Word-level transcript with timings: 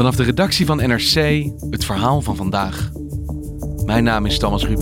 Vanaf 0.00 0.16
de 0.16 0.22
redactie 0.22 0.66
van 0.66 0.76
NRC 0.76 1.44
het 1.70 1.84
verhaal 1.84 2.20
van 2.20 2.36
vandaag. 2.36 2.90
Mijn 3.84 4.04
naam 4.04 4.26
is 4.26 4.38
Thomas 4.38 4.64
Ruip. 4.64 4.80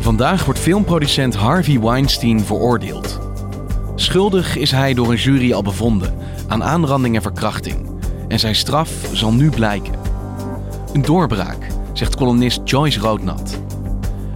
Vandaag 0.00 0.44
wordt 0.44 0.60
filmproducent 0.60 1.34
Harvey 1.34 1.80
Weinstein 1.80 2.40
veroordeeld. 2.40 3.20
Schuldig 3.94 4.56
is 4.56 4.70
hij 4.70 4.94
door 4.94 5.10
een 5.10 5.16
jury 5.16 5.52
al 5.52 5.62
bevonden 5.62 6.14
aan 6.48 6.64
aanranding 6.64 7.14
en 7.14 7.22
verkrachting. 7.22 7.90
En 8.28 8.38
zijn 8.38 8.54
straf 8.54 8.90
zal 9.12 9.32
nu 9.32 9.50
blijken. 9.50 9.94
Een 10.92 11.02
doorbraak, 11.02 11.66
zegt 11.92 12.16
columnist 12.16 12.60
Joyce 12.64 13.00
Roodnat. 13.00 13.65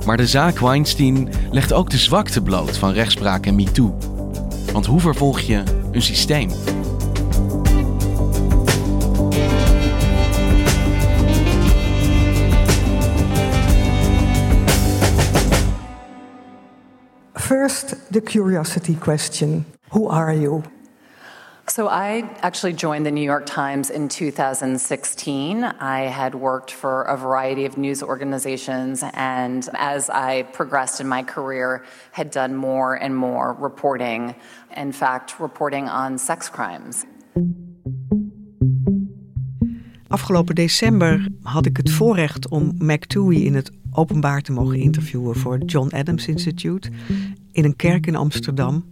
Maar 0.06 0.16
de 0.16 0.26
zaak 0.26 0.58
Weinstein 0.58 1.28
legt 1.50 1.72
ook 1.72 1.90
de 1.90 1.98
zwakte 1.98 2.42
bloot 2.42 2.76
van 2.78 2.92
rechtspraak 2.92 3.46
en 3.46 3.54
MeToo. 3.54 3.96
Want 4.72 4.86
hoe 4.86 5.00
vervolg 5.00 5.40
je 5.40 5.62
een 5.92 6.02
systeem? 6.02 6.50
First, 17.34 17.96
the 18.10 18.20
curiosity 18.20 18.96
question 18.98 19.64
Who 19.88 20.08
are 20.08 20.40
you? 20.40 20.62
So, 21.70 21.86
I 21.86 22.28
actually 22.42 22.72
joined 22.72 23.06
the 23.06 23.12
New 23.12 23.22
York 23.22 23.46
Times 23.46 23.90
in 23.90 24.08
2016. 24.08 25.62
I 25.62 26.00
had 26.00 26.34
worked 26.34 26.72
for 26.72 27.04
a 27.04 27.16
variety 27.16 27.64
of 27.64 27.76
news 27.76 28.02
organizations, 28.02 29.04
and 29.14 29.68
as 29.74 30.10
I 30.10 30.48
progressed 30.52 31.00
in 31.00 31.06
my 31.06 31.22
career, 31.22 31.84
had 32.10 32.30
done 32.32 32.56
more 32.56 32.96
and 32.96 33.14
more 33.14 33.52
reporting. 33.52 34.34
In 34.76 34.92
fact, 34.92 35.38
reporting 35.38 35.88
on 35.88 36.18
sex 36.18 36.50
crimes. 36.50 37.04
Afgelopen 40.08 40.54
december 40.54 41.28
had 41.42 41.66
ik 41.66 41.76
het 41.76 41.90
voorrecht 41.90 42.48
om 42.48 42.72
McTooey 42.78 43.36
in 43.36 43.54
het 43.54 43.70
openbaar 43.92 44.40
te 44.40 44.52
mogen 44.52 44.78
interviewen 44.78 45.36
voor 45.36 45.52
het 45.52 45.70
John 45.70 45.94
Adams 45.94 46.26
Institute 46.26 46.90
in 47.52 47.64
een 47.64 47.76
kerk 47.76 48.06
in 48.06 48.16
Amsterdam. 48.16 48.84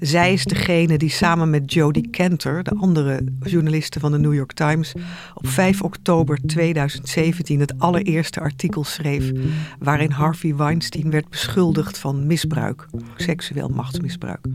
Zij 0.00 0.32
is 0.32 0.44
degene 0.44 0.98
die 0.98 1.10
samen 1.10 1.50
met 1.50 1.72
Jodie 1.72 2.10
Kenter, 2.10 2.62
de 2.62 2.74
andere 2.74 3.24
journaliste 3.42 4.00
van 4.00 4.12
de 4.12 4.18
New 4.18 4.34
York 4.34 4.52
Times, 4.52 4.92
op 5.34 5.46
5 5.46 5.82
oktober 5.82 6.38
2017 6.46 7.60
het 7.60 7.78
allereerste 7.78 8.40
artikel 8.40 8.84
schreef 8.84 9.32
waarin 9.78 10.10
Harvey 10.10 10.56
Weinstein 10.56 11.10
werd 11.10 11.28
beschuldigd 11.28 11.98
van 11.98 12.26
misbruik, 12.26 12.86
seksueel 13.16 13.68
machtsmisbruik. 13.68 14.46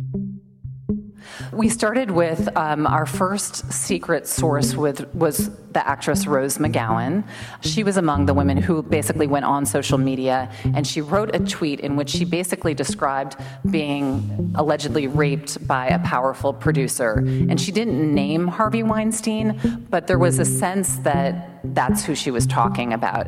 We 1.51 1.69
started 1.69 2.11
with 2.11 2.49
um, 2.57 2.87
our 2.87 3.05
first 3.05 3.71
secret 3.71 4.27
source 4.27 4.75
with 4.75 5.13
was 5.13 5.49
the 5.71 5.87
actress 5.87 6.27
Rose 6.27 6.57
McGowan. 6.57 7.23
She 7.61 7.83
was 7.83 7.97
among 7.97 8.25
the 8.25 8.33
women 8.33 8.57
who 8.57 8.83
basically 8.83 9.27
went 9.27 9.45
on 9.45 9.65
social 9.65 9.97
media 9.97 10.51
and 10.75 10.85
she 10.85 11.01
wrote 11.01 11.35
a 11.35 11.39
tweet 11.39 11.79
in 11.79 11.95
which 11.95 12.09
she 12.09 12.25
basically 12.25 12.73
described 12.73 13.35
being 13.69 14.53
allegedly 14.55 15.07
raped 15.07 15.65
by 15.67 15.87
a 15.87 15.99
powerful 15.99 16.53
producer. 16.53 17.13
And 17.49 17.59
she 17.59 17.71
didn't 17.71 18.13
name 18.13 18.47
Harvey 18.47 18.83
Weinstein, 18.83 19.59
but 19.89 20.07
there 20.07 20.19
was 20.19 20.39
a 20.39 20.45
sense 20.45 20.97
that 20.99 21.61
that's 21.63 22.05
who 22.05 22.15
she 22.15 22.31
was 22.31 22.45
talking 22.45 22.93
about. 22.93 23.27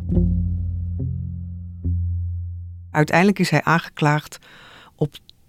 Uiteindelijk 2.92 3.40
is 3.40 3.50
hij 3.50 3.62
aangeklaagd 3.64 4.40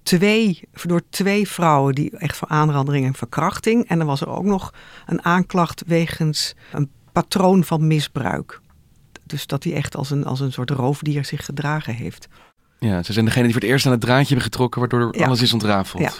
twee, 0.04 0.68
door 0.82 1.02
twee 1.10 1.48
vrouwen 1.48 1.94
die 1.94 2.16
echt 2.16 2.36
voor 2.36 2.48
aanrandering 2.48 3.06
en 3.06 3.14
verkrachting. 3.14 3.88
En 3.88 3.98
dan 3.98 4.06
was 4.06 4.20
er 4.20 4.28
ook 4.28 4.44
nog 4.44 4.72
een 5.06 5.24
aanklacht 5.24 5.82
wegens 5.86 6.54
een 6.72 6.90
patroon 7.12 7.64
van 7.64 7.86
misbruik. 7.86 8.60
Dus 9.26 9.46
dat 9.46 9.64
hij 9.64 9.74
echt 9.74 9.96
als 9.96 10.10
een, 10.10 10.24
als 10.24 10.40
een 10.40 10.52
soort 10.52 10.70
roofdier 10.70 11.24
zich 11.24 11.44
gedragen 11.44 11.94
heeft. 11.94 12.28
Ja, 12.78 13.02
ze 13.02 13.12
zijn 13.12 13.24
degene 13.24 13.44
die 13.44 13.52
voor 13.52 13.62
het 13.62 13.70
eerst 13.70 13.86
aan 13.86 13.92
het 13.92 14.00
draadje 14.00 14.26
hebben 14.26 14.44
getrokken, 14.44 14.80
waardoor 14.80 15.24
alles 15.24 15.42
is 15.42 15.52
ontrafeld. 15.52 16.02
Ja, 16.02 16.12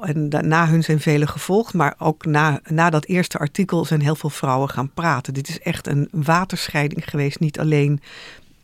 en 0.00 0.28
na 0.28 0.68
hun 0.68 0.84
zijn 0.84 1.00
velen 1.00 1.28
gevolgd, 1.28 1.74
maar 1.74 1.94
ook 1.98 2.24
na, 2.24 2.60
na 2.64 2.90
dat 2.90 3.04
eerste 3.04 3.38
artikel 3.38 3.84
zijn 3.84 4.00
heel 4.00 4.14
veel 4.14 4.30
vrouwen 4.30 4.68
gaan 4.68 4.90
praten. 4.94 5.34
Dit 5.34 5.48
is 5.48 5.60
echt 5.60 5.86
een 5.86 6.08
waterscheiding 6.10 7.10
geweest, 7.10 7.40
niet 7.40 7.58
alleen 7.58 8.00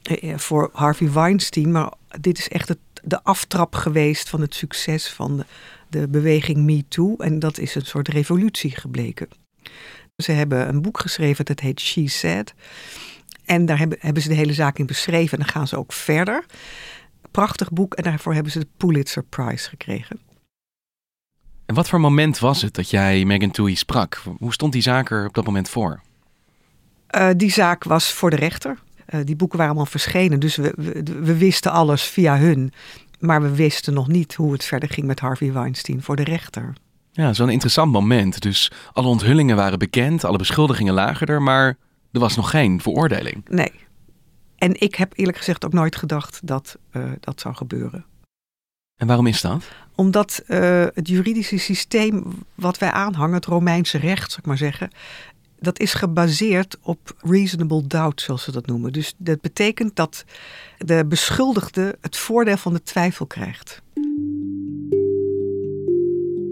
eh, 0.02 0.38
voor 0.38 0.70
Harvey 0.72 1.12
Weinstein, 1.12 1.72
maar 1.72 1.92
dit 2.20 2.38
is 2.38 2.48
echt 2.48 2.68
het 2.68 2.78
de 3.04 3.22
aftrap 3.22 3.74
geweest 3.74 4.28
van 4.28 4.40
het 4.40 4.54
succes 4.54 5.08
van 5.08 5.36
de, 5.36 5.44
de 5.88 6.08
beweging 6.08 6.58
MeToo. 6.58 7.16
En 7.16 7.38
dat 7.38 7.58
is 7.58 7.74
een 7.74 7.86
soort 7.86 8.08
revolutie 8.08 8.76
gebleken. 8.76 9.28
Ze 10.16 10.32
hebben 10.32 10.68
een 10.68 10.82
boek 10.82 11.00
geschreven 11.00 11.44
dat 11.44 11.60
heet 11.60 11.80
She 11.80 12.08
Said. 12.08 12.54
En 13.44 13.66
daar 13.66 13.78
hebben, 13.78 13.98
hebben 14.00 14.22
ze 14.22 14.28
de 14.28 14.34
hele 14.34 14.52
zaak 14.52 14.78
in 14.78 14.86
beschreven. 14.86 15.38
En 15.38 15.44
dan 15.44 15.52
gaan 15.52 15.68
ze 15.68 15.76
ook 15.76 15.92
verder. 15.92 16.44
Prachtig 17.30 17.70
boek 17.70 17.94
en 17.94 18.02
daarvoor 18.02 18.34
hebben 18.34 18.52
ze 18.52 18.58
de 18.58 18.68
Pulitzer 18.76 19.22
Prize 19.22 19.68
gekregen. 19.68 20.20
En 21.66 21.74
wat 21.74 21.88
voor 21.88 22.00
moment 22.00 22.38
was 22.38 22.62
het 22.62 22.74
dat 22.74 22.90
jij 22.90 23.24
Megan 23.24 23.50
Toohey 23.50 23.74
sprak? 23.74 24.22
Hoe 24.38 24.52
stond 24.52 24.72
die 24.72 24.82
zaak 24.82 25.10
er 25.10 25.26
op 25.26 25.34
dat 25.34 25.44
moment 25.44 25.68
voor? 25.68 26.00
Uh, 27.10 27.28
die 27.36 27.52
zaak 27.52 27.84
was 27.84 28.12
voor 28.12 28.30
de 28.30 28.36
rechter. 28.36 28.78
Uh, 29.14 29.20
die 29.24 29.36
boeken 29.36 29.58
waren 29.58 29.72
allemaal 29.72 29.90
verschenen, 29.90 30.40
dus 30.40 30.56
we, 30.56 30.72
we, 30.76 31.02
we, 31.20 31.36
wisten 31.36 31.72
alles 31.72 32.02
via 32.02 32.38
hun. 32.38 32.72
Maar 33.18 33.42
we 33.42 33.54
wisten 33.54 33.94
nog 33.94 34.08
niet 34.08 34.34
hoe 34.34 34.52
het 34.52 34.64
verder 34.64 34.88
ging 34.88 35.06
met 35.06 35.20
Harvey 35.20 35.52
Weinstein 35.52 36.02
voor 36.02 36.16
de 36.16 36.24
rechter. 36.24 36.72
Ja, 37.12 37.32
zo'n 37.32 37.50
interessant 37.50 37.92
moment. 37.92 38.40
Dus 38.40 38.72
alle 38.92 39.08
onthullingen 39.08 39.56
waren 39.56 39.78
bekend, 39.78 40.24
alle 40.24 40.38
beschuldigingen 40.38 40.94
lagen 40.94 41.26
er, 41.26 41.42
maar 41.42 41.76
er 42.12 42.20
was 42.20 42.36
nog 42.36 42.50
geen 42.50 42.80
veroordeling. 42.80 43.44
Nee. 43.48 43.72
En 44.56 44.80
ik 44.80 44.94
heb 44.94 45.12
eerlijk 45.16 45.36
gezegd 45.36 45.64
ook 45.64 45.72
nooit 45.72 45.96
gedacht 45.96 46.40
dat 46.44 46.78
uh, 46.92 47.04
dat 47.20 47.40
zou 47.40 47.54
gebeuren. 47.54 48.04
En 48.96 49.06
waarom 49.06 49.26
is 49.26 49.40
dat? 49.40 49.64
Omdat 49.94 50.42
uh, 50.46 50.86
het 50.94 51.08
juridische 51.08 51.58
systeem 51.58 52.24
wat 52.54 52.78
wij 52.78 52.90
aanhangen, 52.90 53.34
het 53.34 53.44
Romeinse 53.44 53.98
recht, 53.98 54.28
zou 54.28 54.38
ik 54.40 54.46
maar 54.46 54.56
zeggen, 54.56 54.90
dat 55.60 55.80
is 55.80 55.94
gebaseerd 55.94 56.76
op 56.82 57.16
reasonable 57.20 57.86
doubt, 57.86 58.20
zoals 58.20 58.42
ze 58.42 58.52
dat 58.52 58.66
noemen. 58.66 58.92
Dus 58.92 59.14
dat 59.16 59.40
betekent 59.40 59.96
dat 59.96 60.24
de 60.78 61.04
beschuldigde 61.08 61.96
het 62.00 62.16
voordeel 62.16 62.56
van 62.56 62.72
de 62.72 62.82
twijfel 62.82 63.26
krijgt. 63.26 63.82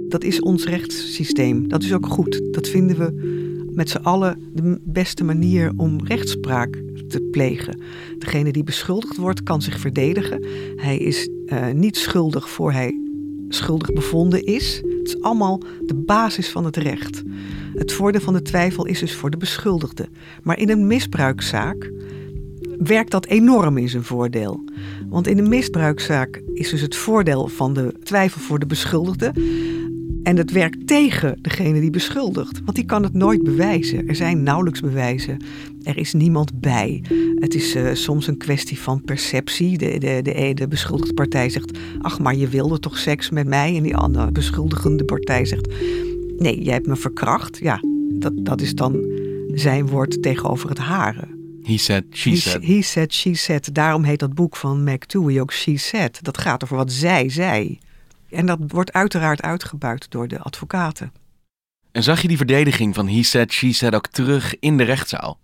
Dat 0.09 0.25
is 0.25 0.41
ons 0.41 0.65
rechtssysteem. 0.65 1.69
Dat 1.69 1.83
is 1.83 1.93
ook 1.93 2.07
goed. 2.07 2.43
Dat 2.51 2.69
vinden 2.69 2.99
we 2.99 3.45
met 3.73 3.91
z'n 3.91 3.97
allen 3.97 4.51
de 4.55 4.81
beste 4.85 5.25
manier 5.25 5.73
om 5.77 6.07
rechtspraak 6.07 6.83
te 7.09 7.21
plegen. 7.21 7.81
Degene 8.19 8.53
die 8.53 8.65
beschuldigd 8.65 9.17
wordt 9.17 9.43
kan 9.43 9.63
zich 9.63 9.81
verdedigen. 9.81 10.47
Hij 10.77 10.97
is 10.97 11.29
uh, 11.47 11.71
niet 11.71 11.97
schuldig 11.97 12.51
voor 12.51 12.73
hij 12.73 13.01
schuldig 13.49 13.93
bevonden 13.93 14.45
is. 14.45 14.83
Het 14.99 15.07
is 15.07 15.21
allemaal 15.21 15.63
de 15.87 15.95
basis 15.95 16.49
van 16.49 16.65
het 16.65 16.77
recht. 16.77 17.23
Het 17.77 17.93
voordeel 17.93 18.21
van 18.21 18.35
de 18.35 18.43
twijfel 18.43 18.87
is 18.87 18.99
dus 18.99 19.15
voor 19.15 19.31
de 19.31 19.37
beschuldigde. 19.37 20.09
Maar 20.43 20.59
in 20.59 20.69
een 20.69 20.87
misbruikzaak 20.87 21.93
werkt 22.79 23.11
dat 23.11 23.27
enorm 23.27 23.79
in 23.79 23.89
zijn 23.89 24.05
voordeel. 24.05 24.65
Want 25.09 25.27
in 25.27 25.39
een 25.39 25.49
misbruikzaak 25.49 26.43
is 26.55 26.71
dus 26.71 26.81
het 26.81 26.97
voordeel 26.97 27.49
van 27.49 27.75
de 27.75 27.95
twijfel 28.03 28.41
voor 28.41 28.59
de 28.59 28.67
beschuldigde. 28.67 29.33
En 30.23 30.37
het 30.37 30.53
werkt 30.53 30.87
tegen 30.87 31.39
degene 31.43 31.81
die 31.81 31.91
beschuldigt. 31.91 32.61
Want 32.65 32.77
die 32.77 32.85
kan 32.85 33.03
het 33.03 33.13
nooit 33.13 33.43
bewijzen. 33.43 34.09
Er 34.09 34.15
zijn 34.15 34.43
nauwelijks 34.43 34.81
bewijzen. 34.81 35.37
Er 35.83 35.99
is 35.99 36.13
niemand 36.13 36.61
bij. 36.61 37.03
Het 37.35 37.55
is 37.55 37.77
uh, 37.77 37.89
soms 37.93 38.27
een 38.27 38.37
kwestie 38.37 38.79
van 38.79 39.03
perceptie. 39.03 39.79
De, 39.79 39.99
de, 39.99 40.21
de, 40.23 40.55
de 40.55 40.69
beschuldigde 40.69 41.15
partij 41.15 41.49
zegt: 41.49 41.79
Ach, 42.01 42.19
maar 42.19 42.37
je 42.37 42.49
wilde 42.49 42.79
toch 42.79 42.99
seks 42.99 43.31
met 43.31 43.47
mij? 43.47 43.77
En 43.77 43.83
die 43.83 43.97
andere 43.97 44.33
beschuldigende 44.33 45.05
partij 45.05 45.45
zegt: 45.45 45.69
Nee, 46.37 46.63
jij 46.63 46.75
hebt 46.75 46.87
me 46.87 46.97
verkracht. 46.97 47.59
Ja, 47.59 47.81
dat, 48.09 48.33
dat 48.37 48.61
is 48.61 48.75
dan 48.75 49.05
zijn 49.55 49.87
woord 49.87 50.23
tegenover 50.23 50.69
het 50.69 50.79
hare. 50.79 51.35
He 51.63 51.79
said, 51.79 52.05
she 52.11 52.37
said. 52.37 52.65
He, 52.65 52.75
he 52.75 52.83
said, 52.83 53.15
she 53.15 53.35
said. 53.35 53.75
Daarom 53.75 54.05
heet 54.05 54.19
dat 54.19 54.35
boek 54.35 54.57
van 54.57 54.85
McTooey 54.85 55.41
ook 55.41 55.53
She 55.53 55.77
Said. 55.77 56.25
Dat 56.25 56.39
gaat 56.39 56.65
over 56.65 56.77
wat 56.77 56.93
zij 56.93 57.29
zei. 57.29 57.79
En 58.31 58.47
dat 58.47 58.59
wordt 58.67 58.93
uiteraard 58.93 59.43
uitgebuit 59.43 60.11
door 60.11 60.29
de 60.29 60.39
advocaten. 60.39 61.13
En 61.93 62.03
zag 62.03 62.23
je 62.23 62.29
die 62.29 62.37
verdediging 62.37 62.95
van 62.95 63.09
he 63.09 63.23
said, 63.23 63.53
she 63.53 63.73
said 63.73 63.95
ook 63.95 64.07
terug 64.07 64.59
in 64.59 64.77
de 64.77 64.83
rechtszaal? 64.83 65.39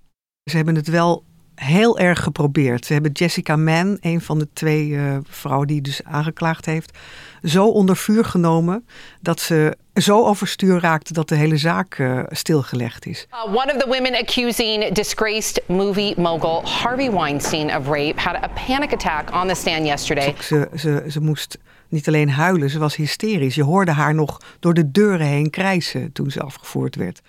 Ze 0.44 0.56
hebben 0.56 0.75
het 0.75 0.89
wel 0.89 1.25
heel 1.55 1.99
erg 1.99 2.23
geprobeerd. 2.23 2.87
Ze 2.87 2.93
hebben 2.93 3.12
Jessica 3.12 3.56
Mann, 3.56 3.97
een 4.00 4.21
van 4.21 4.39
de 4.39 4.49
twee 4.53 4.89
uh, 4.89 5.17
vrouwen 5.23 5.67
die 5.67 5.81
dus 5.81 6.05
aangeklaagd 6.05 6.67
heeft, 6.67 6.99
zo 7.43 7.67
onder 7.67 7.97
vuur 7.97 8.25
genomen 8.25 8.87
dat 9.21 9.41
ze 9.41 9.77
zo 9.94 10.25
overstuur 10.25 10.81
raakte 10.81 11.12
dat 11.12 11.29
de 11.29 11.35
hele 11.35 11.56
zaak 11.56 11.99
uh, 11.99 12.21
stilgelegd 12.29 13.06
is. 13.06 13.27
Uh, 13.31 13.55
one 13.55 13.73
of 13.75 13.83
the 13.83 13.89
women 13.89 14.15
accusing 14.15 14.93
disgraced 14.93 15.62
movie 15.67 16.21
mogul 16.21 16.62
Harvey 16.65 17.11
Weinstein 17.11 17.77
of 17.77 17.87
rape 17.87 18.21
had 18.21 18.35
a 18.35 18.49
panic 18.67 18.93
attack 18.93 19.35
on 19.35 19.49
the 19.49 19.55
stand 19.55 19.87
yesterday. 19.87 20.35
Ze, 20.41 20.69
ze, 20.77 21.05
ze 21.09 21.21
moest 21.21 21.59
niet 21.93 22.09
alleen 22.09 22.31
huilen, 22.31 22.71
ze 22.71 22.79
was 22.79 22.97
hysterisch. 22.97 23.55
Je 23.55 23.62
hoorde 23.62 23.91
haar 23.91 24.15
nog 24.15 24.41
door 24.61 24.75
de 24.75 24.91
deuren 24.91 25.27
heen 25.27 25.50
krijsen 25.50 26.12
toen 26.12 26.31
ze 26.31 26.41
afgevoerd 26.41 26.97
werd. 26.97 27.21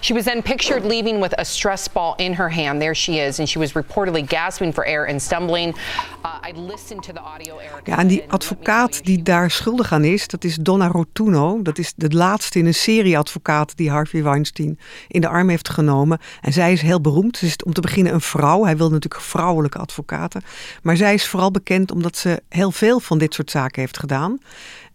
She 0.00 0.14
was 0.14 0.22
then 0.24 0.42
pictured 0.42 0.84
leaving 0.84 1.20
with 1.20 1.38
a 1.38 1.44
stress 1.44 1.92
ball 1.92 2.14
in 2.16 2.34
her 2.34 2.52
hand. 2.54 2.80
There 2.80 2.94
she 2.94 3.12
is. 3.12 3.38
And 3.38 3.48
she 3.48 3.58
was 3.58 3.72
reportedly 3.72 4.24
gasping 4.26 4.74
for 4.74 4.86
air 4.86 5.08
and 5.08 5.22
stumbling. 5.22 5.76
Uh, 6.24 6.48
I 6.48 6.60
listened 6.72 7.02
to 7.02 7.12
the 7.12 7.20
audio. 7.20 7.60
Ja, 7.84 7.98
en 7.98 8.06
die 8.06 8.24
advocaat 8.28 9.04
die 9.04 9.22
daar 9.22 9.50
schuldig 9.62 9.92
aan 9.92 10.04
is, 10.04 10.28
dat 10.28 10.44
is 10.44 10.56
Donna 10.56 10.86
Rotuno. 10.86 11.62
Dat 11.62 11.78
is 11.78 11.92
de 11.96 12.10
laatste 12.10 12.58
in 12.58 12.66
een 12.66 12.74
serie 12.74 13.18
advocaten 13.18 13.76
die 13.76 13.90
Harvey 13.90 14.22
Weinstein 14.22 14.78
in 15.08 15.20
de 15.20 15.28
arm 15.28 15.48
heeft 15.48 15.68
genomen. 15.68 16.18
En 16.40 16.52
zij 16.52 16.72
is 16.72 16.82
heel 16.82 17.00
beroemd. 17.00 17.36
Ze 17.36 17.46
is 17.46 17.56
om 17.56 17.72
te 17.72 17.80
beginnen 17.80 18.12
een 18.12 18.20
vrouw. 18.20 18.64
Hij 18.64 18.76
wil 18.76 18.90
natuurlijk 18.90 19.22
vrouwelijke 19.22 19.78
advocaten. 19.78 20.42
Maar 20.82 20.96
zij 20.96 21.14
is 21.14 21.26
vooral 21.26 21.50
bekend 21.50 21.92
omdat 21.92 22.16
ze 22.16 22.42
heel 22.48 22.70
veel 22.70 23.00
van 23.00 23.18
dit 23.18 23.34
soort 23.34 23.50
zaken 23.50 23.80
heeft 23.80 23.98
gedaan 23.98 24.38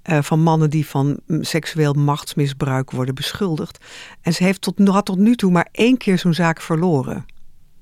uh, 0.10 0.22
van 0.22 0.40
mannen 0.40 0.70
die 0.70 0.88
van 0.88 1.20
seksueel 1.28 1.94
machtsmisbruik 1.94 2.92
worden 2.92 3.16
beschuldigd. 3.16 3.86
En 4.22 4.34
ze 4.34 4.44
heeft 4.44 4.62
tot, 4.62 4.88
had 4.88 5.06
tot 5.06 5.18
nu 5.18 5.36
toe 5.36 5.52
maar 5.52 5.68
één 5.72 5.98
keer 5.98 6.18
zo'n 6.18 6.34
zaak 6.34 6.62
verloren. 6.62 7.26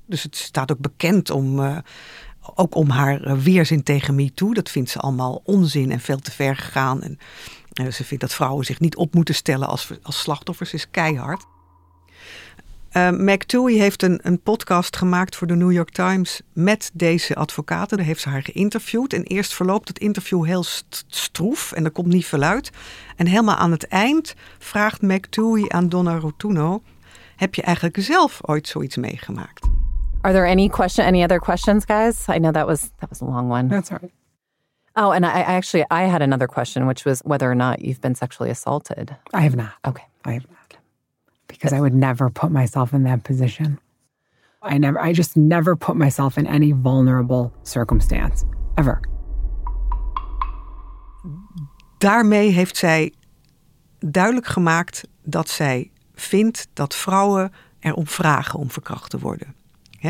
Dus 0.06 0.22
het 0.22 0.36
staat 0.36 0.72
ook 0.72 0.80
bekend 0.80 1.30
om, 1.30 1.58
uh, 1.58 1.76
ook 2.54 2.74
om 2.74 2.90
haar 2.90 3.22
eh, 3.22 3.38
weerzin 3.38 3.82
tegen 3.82 4.14
MeToo. 4.14 4.52
Dat 4.52 4.70
vindt 4.70 4.90
ze 4.90 4.98
allemaal 4.98 5.40
onzin 5.44 5.90
en 5.90 6.00
veel 6.00 6.18
te 6.18 6.30
ver 6.30 6.56
gegaan. 6.56 7.02
En 7.02 7.18
ze 7.92 8.04
vindt 8.04 8.22
dat 8.22 8.34
vrouwen 8.34 8.64
zich 8.64 8.80
niet 8.80 8.96
op 8.96 9.14
moeten 9.14 9.34
stellen 9.34 9.68
als, 9.68 9.90
als 10.02 10.20
slachtoffers. 10.20 10.72
Is 10.72 10.90
keihard. 10.90 11.44
Uh, 12.96 13.66
heeft 13.66 14.02
een, 14.02 14.20
een 14.22 14.40
podcast 14.40 14.96
gemaakt 14.96 15.36
voor 15.36 15.46
de 15.46 15.56
New 15.56 15.72
York 15.72 15.90
Times 15.90 16.40
met 16.52 16.90
deze 16.92 17.34
advocaten. 17.34 17.96
Daar 17.96 18.06
heeft 18.06 18.20
ze 18.20 18.28
haar 18.28 18.42
geïnterviewd. 18.42 19.12
En 19.12 19.22
eerst 19.22 19.54
verloopt 19.54 19.88
het 19.88 19.98
interview 19.98 20.44
heel 20.44 20.64
stroef 21.06 21.72
en 21.72 21.84
er 21.84 21.90
komt 21.90 22.06
niet 22.06 22.26
veel 22.26 22.42
uit. 22.42 22.70
En 23.16 23.26
helemaal 23.26 23.56
aan 23.56 23.70
het 23.70 23.88
eind 23.88 24.34
vraagt 24.58 25.02
McTooey 25.02 25.68
aan 25.68 25.88
Donna 25.88 26.18
Rotuno: 26.18 26.82
Heb 27.36 27.54
je 27.54 27.62
eigenlijk 27.62 27.96
zelf 28.00 28.38
ooit 28.42 28.68
zoiets 28.68 28.96
meegemaakt? 28.96 29.75
Are 30.26 30.32
there 30.32 30.46
any 30.46 30.68
question, 30.68 31.04
any 31.04 31.22
other 31.22 31.38
questions, 31.38 31.84
guys? 31.84 32.28
I 32.28 32.38
know 32.38 32.52
that 32.52 32.66
was 32.66 32.90
that 32.98 33.10
was 33.10 33.20
a 33.20 33.24
long 33.24 33.48
one. 33.48 33.68
That's 33.68 33.92
all 33.92 33.98
right. 34.02 34.12
Oh, 34.96 35.12
and 35.12 35.24
I, 35.24 35.30
I 35.30 35.54
actually 35.54 35.84
I 35.90 36.02
had 36.02 36.20
another 36.22 36.48
question, 36.48 36.86
which 36.86 37.04
was 37.04 37.20
whether 37.24 37.48
or 37.48 37.54
not 37.54 37.80
you've 37.80 38.00
been 38.00 38.16
sexually 38.16 38.50
assaulted. 38.50 39.16
I 39.32 39.42
have 39.42 39.56
not. 39.56 39.72
Okay, 39.84 40.04
I 40.24 40.32
have 40.32 40.46
not. 40.50 40.56
because 41.48 41.72
I 41.72 41.80
would 41.80 41.94
never 41.94 42.30
put 42.30 42.50
myself 42.50 42.92
in 42.92 43.04
that 43.04 43.22
position. 43.22 43.78
I 44.62 44.78
never, 44.78 44.98
I 45.00 45.12
just 45.12 45.36
never 45.36 45.76
put 45.76 45.96
myself 45.96 46.36
in 46.36 46.46
any 46.46 46.72
vulnerable 46.72 47.52
circumstance, 47.62 48.44
ever. 48.76 49.00
Daarmee 51.98 52.50
heeft 52.50 52.76
zij 52.76 53.12
duidelijk 53.98 54.46
gemaakt 54.46 55.08
dat 55.22 55.48
zij 55.48 55.90
vindt 56.14 56.68
dat 56.72 56.94
vrouwen 56.94 57.52
erom 57.80 58.06
vragen 58.06 58.58
om 58.58 58.70
verkracht 58.70 59.10
te 59.10 59.18
worden. 59.18 59.54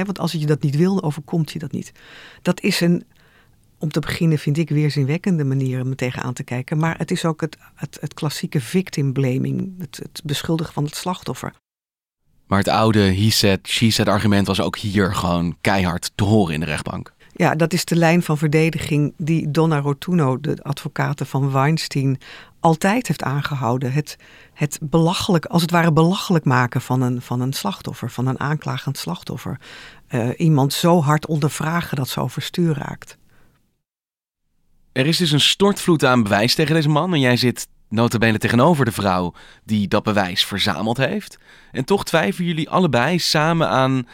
Want 0.04 0.19
als 0.19 0.32
je 0.32 0.46
dat 0.46 0.62
niet 0.62 0.76
wil, 0.76 1.02
overkomt 1.02 1.52
je 1.52 1.58
dat 1.58 1.72
niet. 1.72 1.93
Dat 2.43 2.60
is 2.60 2.81
een 2.81 3.04
om 3.78 3.90
te 3.90 4.00
beginnen 4.00 4.38
vind 4.38 4.58
ik 4.58 4.69
weerzinwekkende 4.69 5.44
manier 5.44 5.82
om 5.82 5.90
er 5.90 5.96
tegenaan 5.96 6.32
te 6.32 6.43
kijken. 6.43 6.78
Maar 6.78 6.98
het 6.98 7.10
is 7.10 7.25
ook 7.25 7.40
het, 7.40 7.56
het, 7.75 7.98
het 8.00 8.14
klassieke 8.14 8.60
victim 8.60 9.12
blaming, 9.12 9.75
het, 9.78 9.96
het 9.96 10.20
beschuldigen 10.25 10.72
van 10.72 10.84
het 10.84 10.96
slachtoffer. 10.96 11.52
Maar 12.46 12.58
het 12.58 12.69
oude 12.69 12.98
he 12.98 13.31
said, 13.31 13.69
she 13.69 13.90
said 13.90 14.08
argument 14.08 14.46
was 14.46 14.60
ook 14.60 14.78
hier 14.78 15.14
gewoon 15.14 15.56
keihard 15.60 16.10
te 16.14 16.25
horen 16.25 16.54
in 16.54 16.60
de 16.60 16.66
rechtbank. 16.66 17.14
Ja, 17.38 17.55
dat 17.55 17.73
is 17.73 17.85
de 17.85 17.97
lijn 17.97 18.23
van 18.23 18.38
verdediging 18.38 19.15
die 19.17 19.50
Donna 19.50 19.79
Rotuno, 19.79 20.41
de 20.41 20.56
advocate 20.62 21.25
van 21.25 21.53
Weinstein, 21.53 22.19
altijd 22.61 23.06
heeft 23.06 23.23
aangehouden. 23.23 23.93
Het, 23.93 24.17
het 24.55 24.79
belachelijk, 24.83 25.44
als 25.44 25.62
het 25.62 25.71
ware 25.71 25.93
belachelijk 25.93 26.44
maken 26.44 26.81
van 26.81 27.00
een, 27.00 27.23
van 27.23 27.41
een 27.41 27.53
slachtoffer, 27.53 28.11
van 28.11 28.27
een 28.27 28.41
aanklagend 28.41 28.99
slachtoffer. 28.99 29.61
Uh, 30.11 30.29
iemand 30.37 30.73
zo 30.73 31.03
hard 31.03 31.27
ondervragen 31.27 31.97
dat 31.97 32.09
ze 32.09 32.21
overstuur 32.21 32.79
raakt. 32.79 33.19
Er 34.93 35.06
is 35.06 35.17
dus 35.17 35.31
een 35.31 35.41
stortvloed 35.41 36.05
aan 36.05 36.23
bewijs 36.23 36.55
tegen 36.55 36.75
deze 36.75 36.88
man. 36.88 37.12
En 37.12 37.21
jij 37.21 37.37
zit 37.37 37.69
notabene 37.88 38.38
tegenover 38.38 38.85
de 38.85 38.93
vrouw 38.93 39.35
die 39.65 39.88
dat 39.88 40.03
bewijs 40.03 40.44
verzameld 40.44 40.97
heeft. 40.97 41.38
En 41.73 41.85
toch 41.85 42.05
twijfelen 42.05 42.49
jullie 42.49 42.71
allebei 42.71 43.19
samen 43.19 43.69
aan 43.69 44.09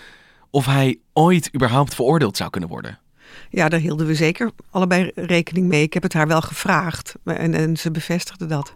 of 0.51 0.67
hij 0.67 0.99
ooit 1.13 1.55
überhaupt 1.55 1.95
veroordeeld 1.95 2.37
zou 2.37 2.51
kunnen 2.51 2.69
worden. 2.69 3.01
Ja, 3.51 3.69
daar 3.69 3.81
hielden 3.81 4.07
we 4.07 4.15
zeker 4.15 4.51
allebei 4.71 5.11
rekening 5.15 5.69
mee. 5.69 5.83
Ik 5.83 5.95
heb 5.95 6.03
het 6.03 6.13
haar 6.13 6.27
wel 6.27 6.41
gevraagd 6.41 7.15
en, 7.25 7.55
en 7.55 7.77
ze 7.77 7.91
bevestigde 7.91 8.47
dat. 8.47 8.75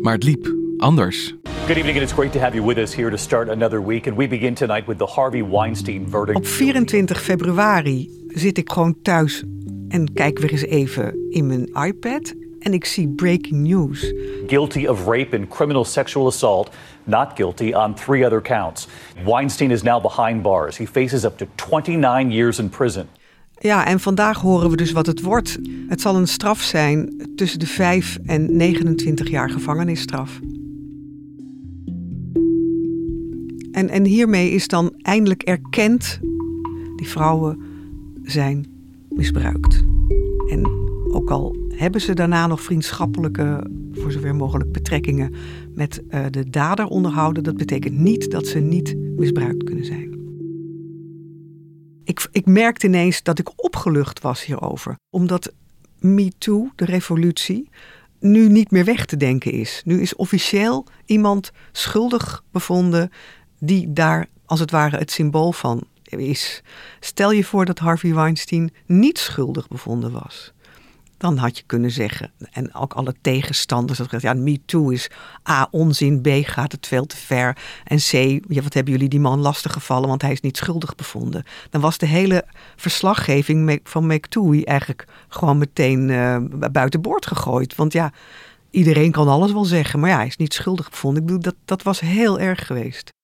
Maar 0.00 0.12
het 0.12 0.24
liep 0.24 0.54
anders. 0.76 1.34
Good 1.66 1.76
evening, 1.76 1.98
and 1.98 2.10
it's 2.10 2.12
great 2.12 2.32
to 2.32 2.40
have 2.40 2.54
you 2.54 2.66
with 2.66 2.78
us 2.78 2.94
here 2.94 3.10
to 3.10 3.16
start 3.16 3.48
another 3.48 3.86
week. 3.86 4.06
And 4.06 4.16
we 4.16 4.28
begin 4.28 4.54
tonight 4.54 4.86
with 4.86 4.98
the 4.98 5.06
Harvey 5.06 5.44
Weinstein 5.44 6.06
verdict. 6.08 6.38
Op 6.38 6.46
24 6.46 7.22
februari 7.22 8.10
zit 8.28 8.58
ik 8.58 8.72
gewoon 8.72 8.96
thuis 9.02 9.44
en 9.88 10.12
kijk 10.12 10.38
weer 10.38 10.50
eens 10.50 10.64
even 10.64 11.26
in 11.30 11.46
mijn 11.46 11.64
iPad. 11.64 12.34
En 12.58 12.72
ik 12.72 12.84
zie 12.84 13.08
breaking 13.08 13.66
news. 13.66 14.12
Guilty 14.46 14.86
of 14.86 15.06
rape 15.06 15.36
and 15.36 15.48
criminal 15.48 15.84
sexual 15.84 16.26
assault. 16.26 16.70
Not 17.04 17.28
guilty 17.34 17.72
on 17.72 17.94
three 17.94 18.24
other 18.24 18.42
counts. 18.42 18.88
Weinstein 19.24 19.70
is 19.70 19.82
now 19.82 20.02
behind 20.02 20.42
bars. 20.42 20.76
He 20.76 20.86
faces 20.86 21.24
up 21.24 21.36
to 21.38 21.46
29 21.54 22.30
years 22.30 22.58
in 22.58 22.68
prison. 22.68 23.08
Ja, 23.58 23.86
en 23.86 24.00
vandaag 24.00 24.40
horen 24.40 24.70
we 24.70 24.76
dus 24.76 24.92
wat 24.92 25.06
het 25.06 25.20
wordt. 25.20 25.58
Het 25.88 26.00
zal 26.00 26.16
een 26.16 26.28
straf 26.28 26.60
zijn 26.60 27.30
tussen 27.36 27.58
de 27.58 27.66
5 27.66 28.18
en 28.26 28.56
29 28.56 29.30
jaar 29.30 29.50
gevangenisstraf. 29.50 30.40
En, 33.72 33.88
en 33.88 34.04
hiermee 34.04 34.50
is 34.50 34.68
dan 34.68 34.92
eindelijk 35.02 35.42
erkend, 35.42 36.18
die 36.96 37.08
vrouwen 37.08 37.58
zijn 38.22 38.66
misbruikt. 39.08 39.84
En 40.48 40.66
ook 41.12 41.30
al 41.30 41.56
hebben 41.78 42.00
ze 42.00 42.14
daarna 42.14 42.46
nog 42.46 42.62
vriendschappelijke, 42.62 43.70
voor 43.92 44.12
zover 44.12 44.34
mogelijk, 44.34 44.72
betrekkingen 44.72 45.34
met 45.74 46.02
uh, 46.10 46.24
de 46.30 46.50
dader 46.50 46.86
onderhouden, 46.86 47.42
dat 47.42 47.56
betekent 47.56 47.98
niet 47.98 48.30
dat 48.30 48.46
ze 48.46 48.58
niet 48.58 48.96
misbruikt 48.96 49.64
kunnen 49.64 49.84
zijn. 49.84 50.16
Ik, 52.04 52.28
ik 52.32 52.46
merkte 52.46 52.86
ineens 52.86 53.22
dat 53.22 53.38
ik 53.38 53.64
opgelucht 53.64 54.20
was 54.20 54.44
hierover, 54.44 54.96
omdat 55.10 55.52
MeToo, 55.98 56.70
de 56.74 56.84
revolutie, 56.84 57.68
nu 58.20 58.48
niet 58.48 58.70
meer 58.70 58.84
weg 58.84 59.06
te 59.06 59.16
denken 59.16 59.52
is. 59.52 59.82
Nu 59.84 60.00
is 60.00 60.16
officieel 60.16 60.86
iemand 61.04 61.50
schuldig 61.72 62.44
bevonden 62.50 63.10
die 63.58 63.92
daar 63.92 64.28
als 64.44 64.60
het 64.60 64.70
ware 64.70 64.96
het 64.96 65.10
symbool 65.10 65.52
van 65.52 65.82
is. 66.02 66.62
Stel 67.00 67.30
je 67.30 67.44
voor 67.44 67.64
dat 67.64 67.78
Harvey 67.78 68.14
Weinstein 68.14 68.70
niet 68.86 69.18
schuldig 69.18 69.68
bevonden 69.68 70.12
was. 70.12 70.52
Dan 71.18 71.36
had 71.36 71.56
je 71.58 71.62
kunnen 71.66 71.90
zeggen, 71.90 72.32
en 72.50 72.74
ook 72.74 72.92
alle 72.92 73.14
tegenstanders, 73.20 73.98
dat 73.98 74.20
ja, 74.20 74.34
Me 74.34 74.60
Too 74.64 74.88
is 74.88 75.10
A, 75.50 75.68
onzin, 75.70 76.20
B, 76.20 76.28
gaat 76.42 76.72
het 76.72 76.86
veel 76.86 77.06
te 77.06 77.16
ver. 77.16 77.56
En 77.84 77.96
C, 77.96 78.10
ja, 78.48 78.62
wat 78.62 78.74
hebben 78.74 78.92
jullie 78.92 79.08
die 79.08 79.20
man 79.20 79.38
lastig 79.38 79.72
gevallen, 79.72 80.08
want 80.08 80.22
hij 80.22 80.32
is 80.32 80.40
niet 80.40 80.56
schuldig 80.56 80.94
bevonden. 80.94 81.44
Dan 81.70 81.80
was 81.80 81.98
de 81.98 82.06
hele 82.06 82.44
verslaggeving 82.76 83.80
van 83.84 84.06
McTooey 84.06 84.64
eigenlijk 84.64 85.04
gewoon 85.28 85.58
meteen 85.58 86.08
uh, 86.08 86.36
buiten 86.72 87.00
boord 87.00 87.26
gegooid. 87.26 87.74
Want 87.74 87.92
ja, 87.92 88.12
iedereen 88.70 89.10
kan 89.10 89.28
alles 89.28 89.52
wel 89.52 89.64
zeggen, 89.64 90.00
maar 90.00 90.10
ja, 90.10 90.16
hij 90.16 90.26
is 90.26 90.36
niet 90.36 90.54
schuldig 90.54 90.90
bevonden. 90.90 91.20
Ik 91.20 91.26
bedoel, 91.26 91.42
dat, 91.42 91.56
dat 91.64 91.82
was 91.82 92.00
heel 92.00 92.40
erg 92.40 92.66
geweest. 92.66 93.16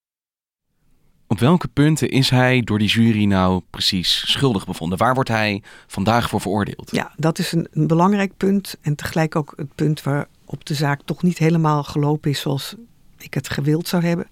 Op 1.35 1.41
welke 1.41 1.69
punten 1.69 2.09
is 2.09 2.31
hij 2.31 2.61
door 2.61 2.79
die 2.79 2.89
jury 2.89 3.25
nou 3.25 3.63
precies 3.71 4.31
schuldig 4.31 4.67
bevonden? 4.67 4.99
Waar 4.99 5.15
wordt 5.15 5.29
hij 5.29 5.63
vandaag 5.87 6.29
voor 6.29 6.41
veroordeeld? 6.41 6.91
Ja, 6.93 7.13
dat 7.17 7.39
is 7.39 7.53
een, 7.53 7.69
belangrijk 7.73 8.37
punt. 8.37 8.77
En 8.81 8.95
tegelijk 8.95 9.37
ook 9.37 9.53
het 9.57 9.75
punt 9.75 10.03
waarop 10.03 10.65
de 10.65 10.75
zaak 10.75 11.01
toch 11.05 11.23
niet 11.23 11.39
helemaal 11.39 11.83
gelopen 11.83 12.31
is 12.31 12.41
zoals 12.41 12.75
ik 13.19 13.35
het 13.35 13.49
gewild 13.49 13.89
zou 13.89 14.05
hebben. 14.05 14.27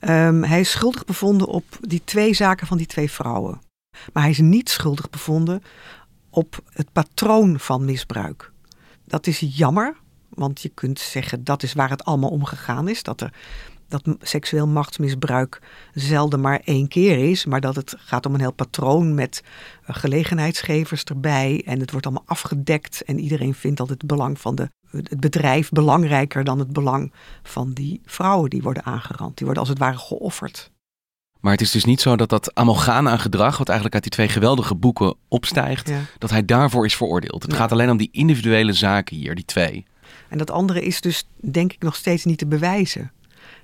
Um, 0.00 0.44
hij 0.44 0.60
is 0.60 0.70
schuldig 0.70 1.04
bevonden 1.04 1.46
op 1.46 1.64
die 1.80 2.02
twee 2.04 2.34
zaken 2.34 2.66
van 2.66 2.76
die 2.76 2.86
twee 2.86 3.10
vrouwen. 3.10 3.60
Maar 4.12 4.22
hij 4.22 4.32
is 4.32 4.38
niet 4.38 4.68
schuldig 4.68 5.10
bevonden 5.10 5.62
op 6.30 6.62
het 6.72 6.92
patroon 6.92 7.60
van 7.60 7.84
misbruik. 7.84 8.52
Dat 9.04 9.26
is 9.26 9.44
jammer, 9.48 9.96
want 10.28 10.60
je 10.60 10.68
kunt 10.68 10.98
zeggen 10.98 11.44
dat 11.44 11.62
is 11.62 11.72
waar 11.72 11.90
het 11.90 12.04
allemaal 12.04 12.30
om 12.30 12.44
gegaan 12.44 12.88
is. 12.88 13.02
Dat 13.02 13.20
er 13.20 13.32
dat 13.88 14.02
seksueel 14.20 14.66
machtsmisbruik 14.66 15.60
zelden 15.94 16.40
maar 16.40 16.60
één 16.64 16.88
keer 16.88 17.30
is, 17.30 17.44
maar 17.44 17.60
dat 17.60 17.76
het 17.76 17.94
gaat 17.98 18.26
om 18.26 18.34
een 18.34 18.40
heel 18.40 18.52
patroon 18.52 19.14
met 19.14 19.42
eh, 19.84 19.96
gelegenheidsgevers 19.96 21.04
erbij 21.04 21.62
en 21.66 21.80
het 21.80 21.90
wordt 21.90 22.06
allemaal 22.06 22.24
afgedekt 22.26 23.04
en 23.04 23.18
iedereen 23.18 23.54
vindt 23.54 23.76
dat 23.76 23.88
het 23.88 24.06
belang 24.06 24.40
van 24.40 24.54
de, 24.54 24.70
het 24.90 25.20
bedrijf 25.20 25.70
belangrijker 25.70 26.44
dan 26.44 26.58
het 26.58 26.72
belang 26.72 27.12
van 27.42 27.72
die 27.72 28.00
vrouwen 28.04 28.50
die 28.50 28.62
worden 28.62 28.84
aangerand. 28.84 29.36
Die 29.36 29.46
worden 29.46 29.62
als 29.62 29.72
het 29.72 29.78
ware 29.78 29.98
geofferd. 29.98 30.70
Maar 31.40 31.52
het 31.52 31.60
is 31.60 31.70
dus 31.70 31.84
niet 31.84 32.00
zo 32.00 32.16
dat 32.16 32.28
dat 32.28 32.54
amalgaan 32.54 33.08
aan 33.08 33.18
gedrag, 33.18 33.58
wat 33.58 33.66
eigenlijk 33.66 33.94
uit 33.94 34.02
die 34.02 34.12
twee 34.12 34.28
geweldige 34.28 34.74
boeken 34.74 35.14
opstijgt, 35.28 35.92
dat 36.18 36.30
hij 36.30 36.44
daarvoor 36.44 36.84
is 36.84 36.96
veroordeeld. 36.96 37.42
Het 37.42 37.54
gaat 37.54 37.72
alleen 37.72 37.90
om 37.90 37.96
die 37.96 38.08
individuele 38.12 38.72
zaken 38.72 39.16
hier, 39.16 39.34
die 39.34 39.44
twee. 39.44 39.86
En 40.28 40.38
dat 40.38 40.50
andere 40.50 40.82
is 40.82 41.00
dus, 41.00 41.28
denk 41.40 41.72
ik, 41.72 41.82
nog 41.82 41.96
steeds 41.96 42.24
niet 42.24 42.38
te 42.38 42.46
bewijzen. 42.46 43.12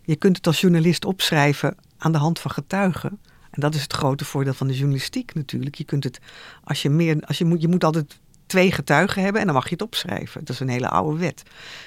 Je 0.03 0.17
kunt 0.17 0.37
het 0.37 0.47
als 0.47 0.61
journalist 0.61 1.05
opschrijven 1.05 1.77
aan 1.99 2.13
de 2.13 2.19
hand 2.19 2.39
van 2.39 2.51
getuigen. 2.51 3.21
En 3.51 3.61
dat 3.61 3.75
is 3.75 3.83
het 3.83 3.93
grote 3.93 4.25
voordeel 4.25 4.55
van 4.55 4.67
de 4.67 4.75
journalistiek 4.75 5.35
natuurlijk. 5.35 5.75
Je 5.75 5.85
kunt 5.85 6.05
het, 6.05 6.19
als 6.65 6.83
je 6.83 6.91
meer, 6.91 7.23
als 7.27 7.39
je 7.39 7.45
moet, 7.45 7.61
je 7.61 7.69
moet 7.69 7.85
altijd 7.85 8.21
twee 8.47 8.73
getuigen 8.73 9.23
hebben 9.23 9.41
en 9.41 9.47
dan 9.47 9.57
mag 9.57 9.65
je 9.65 9.73
het 9.73 9.83
opschrijven. 9.83 10.45
Dat 10.45 10.55
is 10.55 10.61
een 10.61 10.69
hele 10.69 10.89
oude 10.89 11.19
wet. 11.19 11.43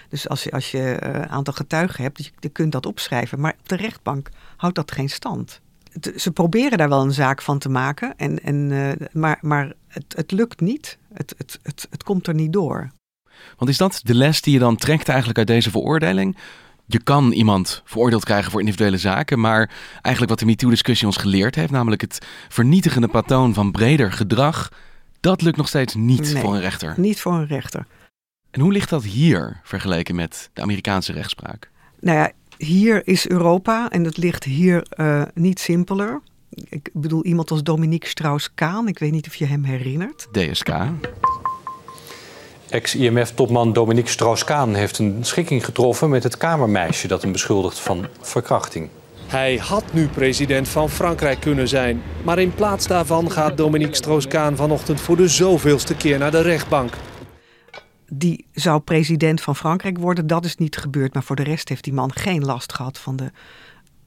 Dus 0.10 0.30
als 0.30 0.44
je, 0.44 0.52
als 0.52 0.72
je 0.72 0.98
een 1.00 1.14
eh, 1.14 1.32
aantal 1.32 1.54
getuigen 1.54 2.04
hebt, 2.04 2.26
je, 2.26 2.32
je 2.40 2.50
kunt 2.50 2.72
dat 2.72 2.86
opschrijven. 2.86 3.40
Maar 3.40 3.56
op 3.60 3.70
de 3.70 3.76
rechtbank 3.76 4.30
houdt 4.58 4.76
dat 4.76 4.92
geen 4.92 5.10
stand. 5.10 5.62
ze 6.16 6.32
proberen 6.32 6.78
daar 6.78 6.90
wel 6.90 7.02
een 7.02 7.14
zaak 7.14 7.42
van 7.42 7.60
te 7.60 7.70
maken, 7.70 8.14
en, 8.18 8.44
en, 8.44 8.56
uh, 8.56 8.92
maar, 9.12 9.38
maar 9.42 9.74
het, 9.88 10.06
het 10.16 10.32
lukt 10.32 10.62
niet. 10.62 10.98
Het, 11.14 11.34
het, 11.38 11.60
het, 11.64 11.88
het 11.90 12.04
komt 12.04 12.28
er 12.28 12.34
niet 12.34 12.54
door. 12.54 12.92
Want 13.58 13.70
is 13.70 13.78
dat 13.78 14.00
de 14.04 14.16
les 14.16 14.42
die 14.42 14.54
je 14.54 14.60
dan 14.60 14.76
trekt 14.76 15.08
eigenlijk 15.08 15.38
uit 15.38 15.48
deze 15.48 15.72
veroordeling? 15.72 16.38
Je 16.86 17.04
kan 17.04 17.32
iemand 17.32 17.82
veroordeeld 17.86 18.26
krijgen 18.26 18.52
voor 18.52 18.60
individuele 18.60 18.98
zaken, 18.98 19.40
maar 19.40 19.70
eigenlijk 19.92 20.30
wat 20.30 20.40
de 20.40 20.46
MeToo-discussie 20.46 21.08
ons 21.08 21.18
geleerd 21.18 21.56
heeft, 21.56 21.72
namelijk 21.72 22.02
het 22.02 22.26
vernietigende 22.50 23.08
patroon 23.08 23.54
van 23.54 23.72
breder 23.72 24.12
gedrag, 24.12 24.72
dat 25.20 25.42
lukt 25.42 25.58
nog 25.58 25.68
steeds 25.68 25.94
niet 25.96 26.38
voor 26.38 26.54
een 26.56 26.62
rechter. 26.62 26.94
Niet 26.98 27.22
voor 27.22 27.34
een 27.34 27.48
rechter. 27.48 27.86
En 28.52 28.62
hoe 28.62 28.72
ligt 28.72 28.90
dat 28.90 29.04
hier 29.04 29.60
vergeleken 29.64 30.16
met 30.16 30.50
de 30.54 30.62
Amerikaanse 30.62 31.12
rechtspraak? 31.12 31.70
Nou 32.00 32.18
ja, 32.18 32.32
hier 32.58 33.08
is 33.08 33.30
Europa 33.30 33.90
en 33.90 34.04
het 34.04 34.18
ligt 34.18 34.44
hier 34.44 34.88
uh, 34.98 35.24
niet 35.34 35.60
simpeler. 35.60 36.22
Ik 36.70 36.90
bedoel, 36.94 37.26
iemand 37.26 37.52
als 37.52 37.64
Dominique 37.64 38.10
Strauss-Kaan, 38.10 38.88
ik 38.88 39.00
weet 39.00 39.12
niet 39.12 39.28
of 39.28 39.36
je 39.36 39.46
hem 39.46 39.64
herinnert. 39.64 40.28
DSK. 40.32 40.70
Ex-IMF-topman 42.70 43.74
Dominique 43.74 44.10
Strauss-Kaan 44.10 44.74
heeft 44.74 44.98
een 44.98 45.18
schikking 45.22 45.66
getroffen 45.66 46.10
met 46.10 46.24
het 46.24 46.38
kamermeisje 46.38 47.08
dat 47.08 47.22
hem 47.22 47.32
beschuldigt 47.32 47.80
van 47.80 48.08
verkrachting. 48.22 48.90
Hij 49.28 49.58
had 49.58 49.84
nu 49.94 50.08
president 50.08 50.68
van 50.68 50.90
Frankrijk 50.90 51.40
kunnen 51.40 51.68
zijn. 51.68 52.02
Maar 52.24 52.40
in 52.40 52.54
plaats 52.54 52.88
daarvan 52.88 53.32
gaat 53.32 53.58
Dominique 53.58 53.96
Strauss-Kaan 53.96 54.56
vanochtend 54.56 55.02
voor 55.02 55.18
de 55.18 55.28
zoveelste 55.28 55.96
keer 55.96 56.18
naar 56.18 56.32
de 56.32 56.42
rechtbank. 56.42 56.94
Die 58.08 58.46
zou 58.54 58.80
president 58.80 59.42
van 59.42 59.56
Frankrijk 59.56 59.98
worden, 59.98 60.28
dat 60.28 60.46
is 60.46 60.56
niet 60.56 60.78
gebeurd. 60.78 61.14
Maar 61.14 61.24
voor 61.24 61.36
de 61.36 61.44
rest 61.44 61.70
heeft 61.70 61.84
die 61.84 61.94
man 61.94 62.14
geen 62.14 62.46
last 62.46 62.74
gehad 62.74 62.98
van 62.98 63.16
de 63.16 63.32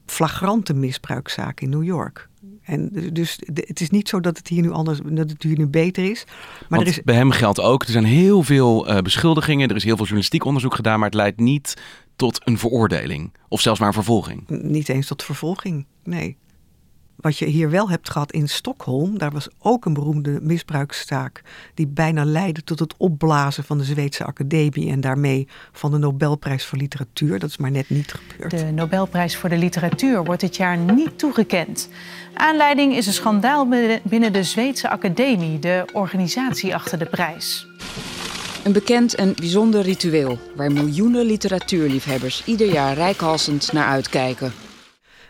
flagrante 0.05 0.73
misbruikzaak 0.73 1.61
in 1.61 1.69
New 1.69 1.83
York. 1.83 2.28
En 2.69 2.89
dus 3.13 3.39
het 3.53 3.79
is 3.79 3.89
niet 3.89 4.09
zo 4.09 4.19
dat 4.19 4.37
het 4.37 4.47
hier 4.47 4.61
nu 4.61 4.71
anders, 4.71 4.99
dat 5.03 5.29
het 5.29 5.43
hier 5.43 5.57
nu 5.57 5.67
beter 5.67 6.11
is. 6.11 6.23
Maar 6.67 6.79
er 6.79 6.87
is... 6.87 7.01
bij 7.03 7.15
hem 7.15 7.31
geldt 7.31 7.59
ook, 7.59 7.83
er 7.83 7.91
zijn 7.91 8.03
heel 8.03 8.43
veel 8.43 8.89
uh, 8.89 8.97
beschuldigingen, 8.97 9.69
er 9.69 9.75
is 9.75 9.83
heel 9.83 9.95
veel 9.95 10.05
journalistiek 10.05 10.45
onderzoek 10.45 10.75
gedaan, 10.75 10.99
maar 10.99 11.07
het 11.07 11.17
leidt 11.17 11.39
niet 11.39 11.73
tot 12.15 12.41
een 12.43 12.57
veroordeling 12.57 13.33
of 13.47 13.61
zelfs 13.61 13.79
maar 13.79 13.87
een 13.87 13.93
vervolging. 13.93 14.43
Niet 14.47 14.89
eens 14.89 15.07
tot 15.07 15.23
vervolging, 15.23 15.85
nee. 16.03 16.37
Wat 17.21 17.37
je 17.37 17.45
hier 17.45 17.69
wel 17.69 17.89
hebt 17.89 18.09
gehad 18.09 18.31
in 18.31 18.49
Stockholm, 18.49 19.17
daar 19.17 19.31
was 19.31 19.47
ook 19.59 19.85
een 19.85 19.93
beroemde 19.93 20.39
misbruikszaak 20.41 21.41
die 21.73 21.87
bijna 21.87 22.25
leidde 22.25 22.63
tot 22.63 22.79
het 22.79 22.93
opblazen 22.97 23.63
van 23.63 23.77
de 23.77 23.83
Zweedse 23.83 24.23
Academie 24.23 24.91
en 24.91 25.01
daarmee 25.01 25.47
van 25.71 25.91
de 25.91 25.97
Nobelprijs 25.97 26.65
voor 26.65 26.77
Literatuur. 26.77 27.39
Dat 27.39 27.49
is 27.49 27.57
maar 27.57 27.71
net 27.71 27.89
niet 27.89 28.13
gebeurd. 28.13 28.51
De 28.51 28.71
Nobelprijs 28.71 29.37
voor 29.37 29.49
de 29.49 29.57
Literatuur 29.57 30.23
wordt 30.23 30.41
dit 30.41 30.55
jaar 30.55 30.77
niet 30.77 31.19
toegekend. 31.19 31.89
Aanleiding 32.33 32.95
is 32.95 33.07
een 33.07 33.13
schandaal 33.13 33.67
binnen 34.03 34.33
de 34.33 34.43
Zweedse 34.43 34.89
Academie, 34.89 35.59
de 35.59 35.85
organisatie 35.93 36.75
achter 36.75 36.99
de 36.99 37.05
prijs. 37.05 37.67
Een 38.63 38.71
bekend 38.71 39.15
en 39.15 39.33
bijzonder 39.35 39.81
ritueel 39.81 40.39
waar 40.55 40.71
miljoenen 40.71 41.25
literatuurliefhebbers 41.25 42.45
ieder 42.45 42.71
jaar 42.71 42.93
rijkhalsend 42.93 43.71
naar 43.71 43.85
uitkijken. 43.85 44.51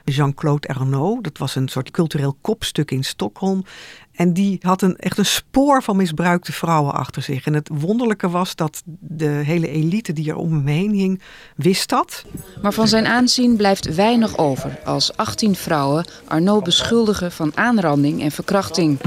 Jean-Claude 0.10 0.68
Arnaud. 0.68 1.24
Dat 1.24 1.38
was 1.38 1.56
een 1.56 1.68
soort 1.68 1.92
cultureel 1.92 2.38
kopstuk 2.42 2.92
in 2.92 3.04
Stockholm. 3.04 3.64
En 4.12 4.34
die 4.34 4.58
had 4.62 4.82
een, 4.82 4.96
echt 4.96 5.18
een 5.18 5.26
spoor 5.26 5.84
van 5.84 5.96
misbruikte 5.96 6.52
vrouwen 6.52 6.94
achter 6.94 7.22
zich. 7.22 7.46
En 7.46 7.54
het 7.54 7.70
wonderlijke 7.74 8.30
was 8.30 8.56
dat 8.56 8.82
de 9.00 9.26
hele 9.26 9.68
elite 9.68 10.14
die 10.14 10.30
er 10.30 10.36
om 10.36 10.54
hem 10.54 10.68
heen 10.68 10.92
hing, 10.92 11.22
wist 11.56 11.90
dat. 11.90 12.26
Maar 12.62 12.74
van 12.74 12.88
zijn 12.88 13.08
aanzien 13.08 13.56
blijft 13.56 13.96
weinig 13.96 14.38
over 14.38 14.80
als 14.86 15.18
18 15.18 15.56
vrouwen 15.56 16.06
Arnaud 16.28 16.64
beschuldigen 16.64 17.32
van 17.32 17.52
aanranding 17.56 18.22
en 18.22 18.32
verkrachting. 18.32 19.00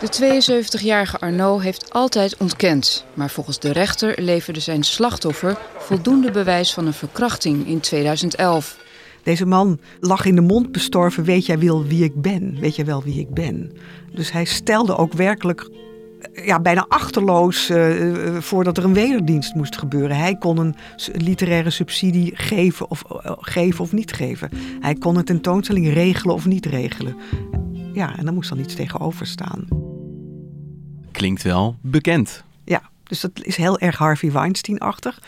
De 0.00 0.42
72-jarige 0.80 1.18
Arnaud 1.18 1.62
heeft 1.62 1.92
altijd 1.92 2.36
ontkend. 2.36 3.04
Maar 3.14 3.30
volgens 3.30 3.58
de 3.58 3.72
rechter 3.72 4.22
leverde 4.22 4.60
zijn 4.60 4.82
slachtoffer 4.82 5.58
voldoende 5.78 6.30
bewijs 6.30 6.72
van 6.72 6.86
een 6.86 6.92
verkrachting 6.92 7.66
in 7.66 7.80
2011. 7.80 8.76
Deze 9.28 9.46
man 9.46 9.78
lag 10.00 10.24
in 10.24 10.34
de 10.34 10.40
mond 10.40 10.72
bestorven, 10.72 11.24
weet 11.24 11.46
jij 11.46 11.58
wel 11.58 11.84
wie 11.84 12.04
ik 12.04 12.20
ben? 12.22 12.60
Weet 12.60 12.76
jij 12.76 12.84
wel 12.84 13.02
wie 13.02 13.20
ik 13.20 13.34
ben? 13.34 13.72
Dus 14.12 14.32
hij 14.32 14.44
stelde 14.44 14.96
ook 14.96 15.12
werkelijk 15.12 15.70
ja, 16.32 16.60
bijna 16.60 16.84
achterloos 16.88 17.70
uh, 17.70 18.36
voordat 18.36 18.76
er 18.76 18.84
een 18.84 18.94
wederdienst 18.94 19.54
moest 19.54 19.78
gebeuren. 19.78 20.16
Hij 20.16 20.36
kon 20.36 20.58
een 20.58 20.74
literaire 21.12 21.70
subsidie 21.70 22.36
geven 22.36 22.90
of, 22.90 23.04
uh, 23.12 23.32
geven 23.38 23.80
of 23.80 23.92
niet 23.92 24.12
geven. 24.12 24.50
Hij 24.80 24.94
kon 24.94 25.16
een 25.16 25.24
tentoonstelling 25.24 25.92
regelen 25.92 26.34
of 26.34 26.46
niet 26.46 26.66
regelen. 26.66 27.16
Ja, 27.92 28.16
en 28.16 28.24
daar 28.24 28.34
moest 28.34 28.48
dan 28.48 28.58
iets 28.58 28.74
tegenover 28.74 29.26
staan. 29.26 29.68
Klinkt 31.12 31.42
wel 31.42 31.76
bekend. 31.80 32.44
Ja, 32.64 32.82
dus 33.02 33.20
dat 33.20 33.30
is 33.34 33.56
heel 33.56 33.78
erg 33.78 33.96
Harvey 33.96 34.32
Weinstein-achtig. 34.32 35.20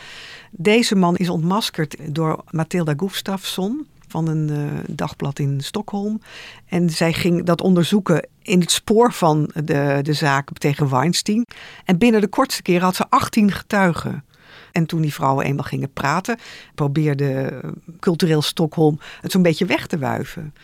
Deze 0.50 0.94
man 0.94 1.16
is 1.16 1.28
ontmaskerd 1.28 1.96
door 2.14 2.44
Mathilda 2.50 2.94
Gustafsson 2.96 3.86
van 4.10 4.28
een 4.28 4.50
uh, 4.50 4.66
dagblad 4.86 5.38
in 5.38 5.60
Stockholm. 5.60 6.20
En 6.66 6.90
zij 6.90 7.12
ging 7.12 7.44
dat 7.44 7.60
onderzoeken 7.60 8.28
in 8.42 8.60
het 8.60 8.70
spoor 8.70 9.12
van 9.12 9.50
de, 9.64 9.98
de 10.02 10.12
zaak 10.12 10.48
tegen 10.58 10.90
Weinstein. 10.90 11.46
En 11.84 11.98
binnen 11.98 12.20
de 12.20 12.28
kortste 12.28 12.62
keer 12.62 12.82
had 12.82 12.96
ze 12.96 13.06
18 13.08 13.52
getuigen. 13.52 14.24
En 14.72 14.86
toen 14.86 15.00
die 15.00 15.14
vrouwen 15.14 15.44
eenmaal 15.44 15.64
gingen 15.64 15.92
praten, 15.92 16.38
probeerde 16.74 17.60
cultureel 18.00 18.42
Stockholm 18.42 18.98
het 19.20 19.32
zo'n 19.32 19.42
beetje 19.42 19.66
weg 19.66 19.86
te 19.86 19.98
wuiven. 19.98 20.54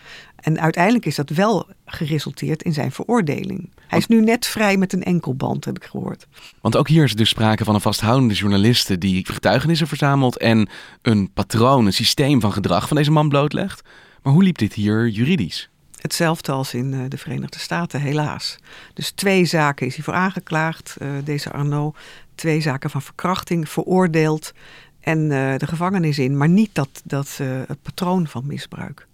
En 0.47 0.59
uiteindelijk 0.59 1.05
is 1.05 1.15
dat 1.15 1.29
wel 1.29 1.67
geresulteerd 1.85 2.63
in 2.63 2.73
zijn 2.73 2.91
veroordeling. 2.91 3.69
Hij 3.87 3.99
is 3.99 4.07
nu 4.07 4.21
net 4.21 4.45
vrij 4.45 4.77
met 4.77 4.93
een 4.93 5.03
enkelband, 5.03 5.65
heb 5.65 5.75
ik 5.75 5.83
gehoord. 5.83 6.27
Want 6.61 6.75
ook 6.77 6.87
hier 6.87 7.03
is 7.03 7.15
dus 7.15 7.29
sprake 7.29 7.63
van 7.63 7.75
een 7.75 7.81
vasthoudende 7.81 8.33
journaliste 8.33 8.97
die 8.97 9.25
getuigenissen 9.25 9.87
verzamelt 9.87 10.37
en 10.37 10.69
een 11.01 11.31
patroon, 11.33 11.85
een 11.85 11.93
systeem 11.93 12.41
van 12.41 12.53
gedrag 12.53 12.87
van 12.87 12.97
deze 12.97 13.11
man 13.11 13.29
blootlegt. 13.29 13.81
Maar 14.21 14.33
hoe 14.33 14.43
liep 14.43 14.57
dit 14.57 14.73
hier 14.73 15.07
juridisch? 15.07 15.69
Hetzelfde 16.01 16.51
als 16.51 16.73
in 16.73 16.93
eh, 16.93 16.99
de 17.07 17.17
Verenigde 17.17 17.59
Staten, 17.59 18.01
helaas. 18.01 18.57
Dus 18.93 19.11
twee 19.11 19.45
zaken 19.45 19.87
is 19.87 19.95
hij 19.95 20.03
voor 20.03 20.13
aangeklaagd, 20.13 20.95
uh, 21.01 21.09
deze 21.23 21.51
Arnaud. 21.51 21.97
Twee 22.35 22.61
zaken 22.61 22.89
van 22.89 23.01
verkrachting, 23.01 23.69
veroordeeld 23.69 24.51
en 24.99 25.19
uh, 25.19 25.57
de 25.57 25.67
gevangenis 25.67 26.19
in. 26.19 26.37
Maar 26.37 26.49
niet 26.49 26.69
dat, 26.73 27.01
dat 27.03 27.37
het 27.67 27.81
patroon 27.81 28.27
van 28.27 28.45
misbruik. 28.45 29.07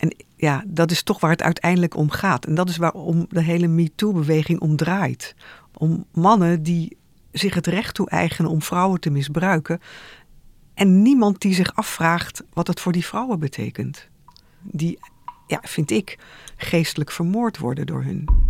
En 0.00 0.16
ja, 0.36 0.64
dat 0.66 0.90
is 0.90 1.02
toch 1.02 1.20
waar 1.20 1.30
het 1.30 1.42
uiteindelijk 1.42 1.96
om 1.96 2.10
gaat. 2.10 2.46
En 2.46 2.54
dat 2.54 2.68
is 2.68 2.76
waarom 2.76 3.26
de 3.28 3.42
hele 3.42 3.66
MeToo-beweging 3.66 4.60
omdraait. 4.60 5.34
Om 5.74 6.04
mannen 6.12 6.62
die 6.62 6.96
zich 7.32 7.54
het 7.54 7.66
recht 7.66 7.94
toe-eigenen 7.94 8.50
om 8.50 8.62
vrouwen 8.62 9.00
te 9.00 9.10
misbruiken. 9.10 9.80
En 10.74 11.02
niemand 11.02 11.40
die 11.40 11.54
zich 11.54 11.74
afvraagt 11.74 12.42
wat 12.52 12.66
het 12.66 12.80
voor 12.80 12.92
die 12.92 13.06
vrouwen 13.06 13.38
betekent. 13.38 14.08
Die, 14.62 14.98
ja, 15.46 15.60
vind 15.62 15.90
ik, 15.90 16.18
geestelijk 16.56 17.10
vermoord 17.10 17.58
worden 17.58 17.86
door 17.86 18.02
hun. 18.02 18.49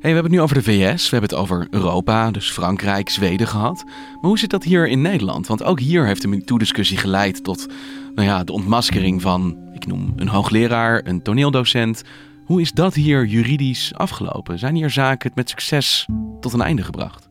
We 0.00 0.12
hebben 0.12 0.22
het 0.22 0.32
nu 0.32 0.40
over 0.40 0.54
de 0.54 0.62
VS, 0.62 1.10
we 1.10 1.16
hebben 1.16 1.30
het 1.30 1.38
over 1.38 1.66
Europa, 1.70 2.30
dus 2.30 2.50
Frankrijk, 2.50 3.08
Zweden 3.08 3.46
gehad. 3.46 3.84
Maar 3.86 4.30
hoe 4.30 4.38
zit 4.38 4.50
dat 4.50 4.64
hier 4.64 4.88
in 4.88 5.00
Nederland? 5.00 5.46
Want 5.46 5.62
ook 5.62 5.80
hier 5.80 6.06
heeft 6.06 6.22
de 6.22 6.28
MeToo-discussie 6.28 6.96
geleid 6.96 7.44
tot 7.44 7.66
nou 8.14 8.28
ja, 8.28 8.44
de 8.44 8.52
ontmaskering 8.52 9.22
van, 9.22 9.58
ik 9.72 9.86
noem 9.86 10.12
een 10.16 10.28
hoogleraar, 10.28 11.00
een 11.04 11.22
toneeldocent. 11.22 12.02
Hoe 12.44 12.60
is 12.60 12.72
dat 12.72 12.94
hier 12.94 13.26
juridisch 13.26 13.94
afgelopen? 13.94 14.58
Zijn 14.58 14.74
hier 14.74 14.90
zaken 14.90 15.30
met 15.34 15.48
succes 15.48 16.08
tot 16.40 16.52
een 16.52 16.62
einde 16.62 16.82
gebracht? 16.82 17.28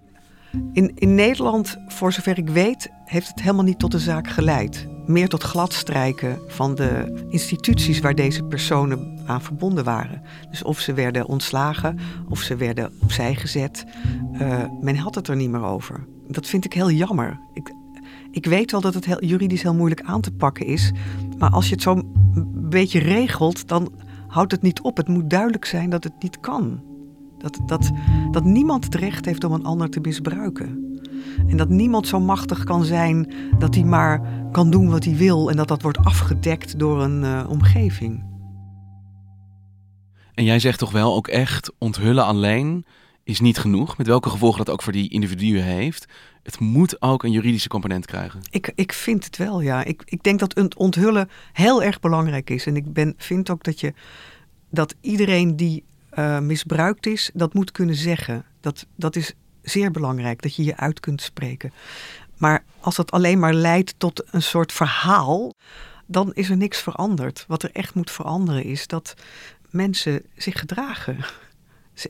In, 0.74 0.91
in 0.95 1.15
Nederland, 1.15 1.77
voor 1.88 2.13
zover 2.13 2.38
ik 2.38 2.50
weet, 2.50 2.89
heeft 3.05 3.27
het 3.27 3.41
helemaal 3.41 3.63
niet 3.63 3.79
tot 3.79 3.91
de 3.91 4.00
zaak 4.00 4.27
geleid. 4.27 4.88
Meer 5.05 5.27
tot 5.27 5.43
gladstrijken 5.43 6.39
van 6.47 6.75
de 6.75 7.24
instituties 7.29 8.00
waar 8.00 8.15
deze 8.15 8.43
personen 8.43 9.19
aan 9.25 9.41
verbonden 9.41 9.83
waren. 9.83 10.21
Dus 10.50 10.63
of 10.63 10.79
ze 10.79 10.93
werden 10.93 11.25
ontslagen 11.25 12.00
of 12.29 12.39
ze 12.39 12.55
werden 12.55 12.91
opzij 13.01 13.35
gezet. 13.35 13.85
Uh, 14.33 14.63
men 14.81 14.95
had 14.95 15.15
het 15.15 15.27
er 15.27 15.35
niet 15.35 15.50
meer 15.50 15.63
over. 15.63 16.05
Dat 16.27 16.47
vind 16.47 16.65
ik 16.65 16.74
heel 16.74 16.91
jammer. 16.91 17.39
Ik, 17.53 17.74
ik 18.31 18.45
weet 18.45 18.71
wel 18.71 18.81
dat 18.81 18.93
het 18.93 19.05
heel, 19.05 19.24
juridisch 19.24 19.62
heel 19.62 19.75
moeilijk 19.75 20.01
aan 20.01 20.21
te 20.21 20.31
pakken 20.31 20.65
is. 20.65 20.91
Maar 21.38 21.50
als 21.50 21.65
je 21.65 21.74
het 21.74 21.83
zo 21.83 21.91
een 22.33 22.69
beetje 22.69 23.00
regelt, 23.00 23.67
dan 23.67 23.91
houdt 24.27 24.51
het 24.51 24.62
niet 24.62 24.81
op. 24.81 24.97
Het 24.97 25.07
moet 25.07 25.29
duidelijk 25.29 25.65
zijn 25.65 25.89
dat 25.89 26.03
het 26.03 26.13
niet 26.19 26.39
kan. 26.39 26.81
Dat, 27.38 27.59
dat, 27.65 27.91
dat 28.31 28.43
niemand 28.43 28.83
het 28.83 28.95
recht 28.95 29.25
heeft 29.25 29.43
om 29.43 29.51
een 29.51 29.65
ander 29.65 29.89
te 29.89 30.00
misbruiken. 30.00 30.85
En 31.48 31.58
dat 31.58 31.70
niemand 31.70 32.08
zo 32.08 32.20
machtig 32.20 32.63
kan 32.63 32.84
zijn 32.84 33.34
dat 33.60 33.75
hij 33.75 33.84
maar 33.84 34.22
kan 34.51 34.70
doen 34.70 34.89
wat 34.89 35.04
hij 35.04 35.15
wil 35.15 35.50
en 35.50 35.56
dat 35.56 35.68
dat 35.68 35.82
wordt 35.82 35.98
afgedekt 35.98 36.80
door 36.80 37.01
een 37.01 37.24
uh, 37.24 37.46
omgeving. 37.50 38.24
En 40.34 40.44
jij 40.44 40.60
zegt 40.60 40.80
toch 40.80 40.92
wel 40.92 41.15
ook 41.15 41.27
echt 41.27 41.72
onthullen 41.77 42.25
alleen 42.25 42.86
is 43.24 43.39
niet 43.39 43.58
genoeg, 43.58 43.98
met 43.98 44.08
welke 44.08 44.30
gevolgen 44.30 44.65
dat 44.65 44.74
ook 44.74 44.82
voor 44.82 44.94
die 44.94 45.10
individuen 45.10 45.63
heeft. 45.63 46.06
Het 46.44 46.60
moet 46.60 47.01
ook 47.01 47.24
een 47.24 47.32
juridische 47.32 47.68
component 47.70 48.06
krijgen. 48.06 48.39
Ik, 48.50 48.72
ik 48.75 48.94
vind 48.94 49.25
het 49.25 49.38
wel, 49.38 49.62
ja. 49.62 49.84
Ik, 49.84 50.01
ik 50.06 50.24
denk 50.24 50.39
dat 50.39 50.56
het 50.56 50.75
onthullen 50.75 51.30
heel 51.54 51.84
erg 51.84 52.00
belangrijk 52.00 52.50
is. 52.50 52.65
En 52.65 52.75
ik 52.75 52.94
ben, 52.94 53.13
vind 53.18 53.50
ook 53.50 53.63
dat, 53.63 53.80
je, 53.80 53.94
dat 54.70 54.96
iedereen 55.01 55.56
die 55.56 55.84
uh, 56.13 56.39
misbruikt 56.39 57.06
is, 57.06 57.32
dat 57.34 57.54
moet 57.54 57.72
kunnen 57.72 57.96
zeggen. 57.96 58.46
Dat, 58.60 58.86
dat 58.96 59.15
is 59.15 59.34
zeer 59.65 59.91
belangrijk, 59.91 60.41
dat 60.41 60.55
je 60.55 60.63
je 60.63 60.77
uit 60.77 61.00
kunt 61.00 61.22
spreken. 61.22 61.74
Maar 62.38 62.63
als 62.79 62.95
dat 62.95 63.12
alleen 63.12 63.39
maar 63.39 63.53
leidt 63.53 63.93
tot 63.98 64.24
een 64.31 64.41
soort 64.41 64.72
verhaal, 64.72 65.53
dan 66.05 66.34
is 66.34 66.50
er 66.50 66.57
niks 66.57 66.81
veranderd. 66.81 67.45
Wat 67.48 67.63
er 67.63 67.69
echt 67.72 67.93
moet 67.93 68.12
veranderen 68.12 68.63
is 68.63 68.88
dat 68.88 69.13
mensen 69.69 70.22
zich 70.38 70.60
gedragen. 70.60 71.17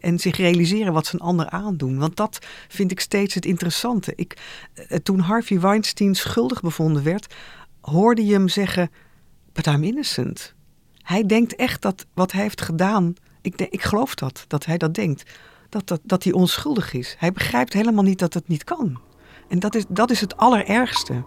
En 0.01 0.19
zich 0.19 0.38
realiseren 0.38 0.93
wat 0.93 1.05
ze 1.05 1.13
een 1.13 1.19
ander 1.19 1.50
aandoen. 1.50 1.97
Want 2.00 2.15
dat 2.15 2.45
vind 2.67 2.91
ik 2.91 3.00
steeds 3.00 3.33
het 3.33 3.45
interessante. 3.45 4.13
Ik, 4.15 4.38
eh, 4.74 4.97
toen 4.97 5.19
Harvey 5.19 5.59
Weinstein 5.59 6.15
schuldig 6.15 6.62
bevonden 6.62 7.03
werd, 7.03 7.33
hoorde 7.81 8.25
je 8.25 8.33
hem 8.33 8.47
zeggen: 8.47 8.91
But 9.53 9.65
I'm 9.65 9.83
innocent. 9.83 10.53
Hij 11.01 11.25
denkt 11.25 11.55
echt 11.55 11.81
dat 11.81 12.05
wat 12.13 12.31
hij 12.31 12.41
heeft 12.41 12.62
gedaan. 12.62 13.13
Ik, 13.41 13.62
ik 13.62 13.81
geloof 13.81 14.15
dat, 14.15 14.45
dat 14.47 14.65
hij 14.65 14.77
dat 14.77 14.93
denkt. 14.93 15.24
Dat, 15.75 15.88
dat, 15.88 16.00
dat 16.03 16.24
hij 16.24 16.34
onschuldig 16.34 16.94
is. 16.94 17.15
Hij 17.20 17.32
begrijpt 17.32 17.74
helemaal 17.74 18.03
niet 18.03 18.20
dat 18.20 18.34
het 18.34 18.48
niet 18.48 18.63
kan. 18.63 19.00
En 19.48 19.60
dat 19.60 19.75
is, 19.75 19.84
dat 19.89 20.12
is 20.12 20.22
het 20.22 20.38
allerergste. 20.38 21.24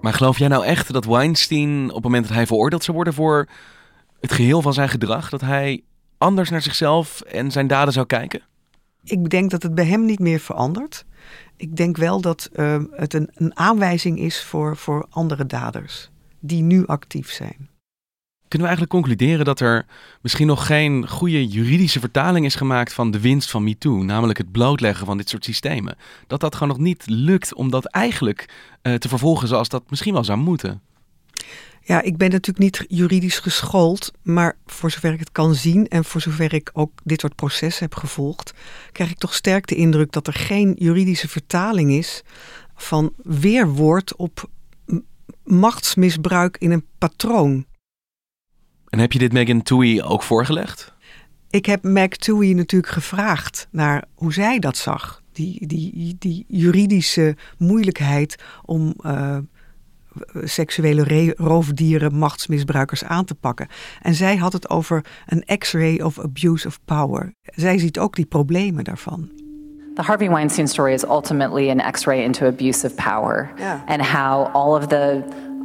Maar 0.00 0.12
geloof 0.12 0.38
jij 0.38 0.48
nou 0.48 0.64
echt 0.64 0.92
dat 0.92 1.04
Weinstein 1.04 1.88
op 1.88 1.94
het 1.94 2.02
moment 2.02 2.26
dat 2.26 2.36
hij 2.36 2.46
veroordeeld 2.46 2.84
zou 2.84 2.96
worden 2.96 3.14
voor 3.14 3.48
het 4.20 4.32
geheel 4.32 4.62
van 4.62 4.74
zijn 4.74 4.88
gedrag, 4.88 5.30
dat 5.30 5.40
hij 5.40 5.82
anders 6.18 6.50
naar 6.50 6.62
zichzelf 6.62 7.20
en 7.20 7.50
zijn 7.50 7.66
daden 7.66 7.92
zou 7.92 8.06
kijken? 8.06 8.42
Ik 9.04 9.30
denk 9.30 9.50
dat 9.50 9.62
het 9.62 9.74
bij 9.74 9.86
hem 9.86 10.04
niet 10.04 10.20
meer 10.20 10.40
verandert. 10.40 11.04
Ik 11.56 11.76
denk 11.76 11.96
wel 11.96 12.20
dat 12.20 12.50
uh, 12.52 12.82
het 12.90 13.14
een, 13.14 13.30
een 13.34 13.56
aanwijzing 13.56 14.18
is 14.18 14.42
voor, 14.42 14.76
voor 14.76 15.06
andere 15.10 15.46
daders 15.46 16.10
die 16.40 16.62
nu 16.62 16.86
actief 16.86 17.30
zijn. 17.30 17.69
Kunnen 18.50 18.68
we 18.68 18.74
eigenlijk 18.74 19.06
concluderen 19.06 19.44
dat 19.44 19.60
er 19.60 19.86
misschien 20.20 20.46
nog 20.46 20.66
geen 20.66 21.08
goede 21.08 21.46
juridische 21.46 22.00
vertaling 22.00 22.46
is 22.46 22.54
gemaakt 22.54 22.92
van 22.92 23.10
de 23.10 23.20
winst 23.20 23.50
van 23.50 23.64
MeToo, 23.64 24.02
namelijk 24.02 24.38
het 24.38 24.52
blootleggen 24.52 25.06
van 25.06 25.16
dit 25.16 25.28
soort 25.28 25.44
systemen? 25.44 25.96
Dat 26.26 26.40
dat 26.40 26.54
gewoon 26.54 26.68
nog 26.68 26.78
niet 26.78 27.04
lukt 27.06 27.54
om 27.54 27.70
dat 27.70 27.84
eigenlijk 27.86 28.48
uh, 28.82 28.94
te 28.94 29.08
vervolgen 29.08 29.48
zoals 29.48 29.68
dat 29.68 29.82
misschien 29.90 30.12
wel 30.12 30.24
zou 30.24 30.38
moeten? 30.38 30.80
Ja, 31.80 32.02
ik 32.02 32.16
ben 32.16 32.30
natuurlijk 32.30 32.58
niet 32.58 32.84
juridisch 32.88 33.38
geschoold, 33.38 34.12
maar 34.22 34.56
voor 34.66 34.90
zover 34.90 35.12
ik 35.12 35.18
het 35.18 35.32
kan 35.32 35.54
zien 35.54 35.88
en 35.88 36.04
voor 36.04 36.20
zover 36.20 36.54
ik 36.54 36.70
ook 36.72 36.92
dit 37.04 37.20
soort 37.20 37.34
processen 37.34 37.84
heb 37.84 37.94
gevolgd, 37.94 38.52
krijg 38.92 39.10
ik 39.10 39.18
toch 39.18 39.34
sterk 39.34 39.66
de 39.66 39.74
indruk 39.74 40.12
dat 40.12 40.26
er 40.26 40.34
geen 40.34 40.74
juridische 40.78 41.28
vertaling 41.28 41.92
is 41.92 42.22
van 42.74 43.12
weerwoord 43.22 44.16
op 44.16 44.48
machtsmisbruik 45.44 46.56
in 46.58 46.70
een 46.70 46.86
patroon. 46.98 47.68
En 48.90 48.98
heb 48.98 49.12
je 49.12 49.18
dit 49.18 49.32
Megan 49.32 49.62
Toohey 49.62 50.02
ook 50.02 50.22
voorgelegd? 50.22 50.94
Ik 51.50 51.66
heb 51.66 51.82
Meg 51.82 52.08
Toohey 52.08 52.52
natuurlijk 52.52 52.92
gevraagd 52.92 53.68
naar 53.70 54.04
hoe 54.14 54.32
zij 54.32 54.58
dat 54.58 54.76
zag. 54.76 55.22
Die, 55.32 55.66
die, 55.66 56.16
die 56.18 56.44
juridische 56.48 57.36
moeilijkheid 57.58 58.42
om 58.64 58.94
uh, 59.06 59.36
seksuele 60.44 61.34
roofdieren, 61.36 62.14
machtsmisbruikers 62.14 63.04
aan 63.04 63.24
te 63.24 63.34
pakken. 63.34 63.68
En 64.02 64.14
zij 64.14 64.36
had 64.36 64.52
het 64.52 64.70
over 64.70 65.04
een 65.26 65.58
X-ray 65.58 66.00
of 66.00 66.18
abuse 66.18 66.66
of 66.66 66.80
power. 66.84 67.34
Zij 67.42 67.78
ziet 67.78 67.98
ook 67.98 68.16
die 68.16 68.26
problemen 68.26 68.84
daarvan. 68.84 69.30
The 69.94 70.02
Harvey 70.02 70.30
Weinstein 70.30 70.68
story 70.68 70.92
is 70.92 71.04
ultimately 71.04 71.70
an 71.70 71.92
X-ray 71.92 72.22
into 72.22 72.46
abuse 72.46 72.86
of 72.86 72.94
power 72.94 73.52
yeah. 73.56 73.80
and 73.86 74.02
how 74.02 74.54
all 74.54 74.74
of 74.74 74.86
the 74.86 75.22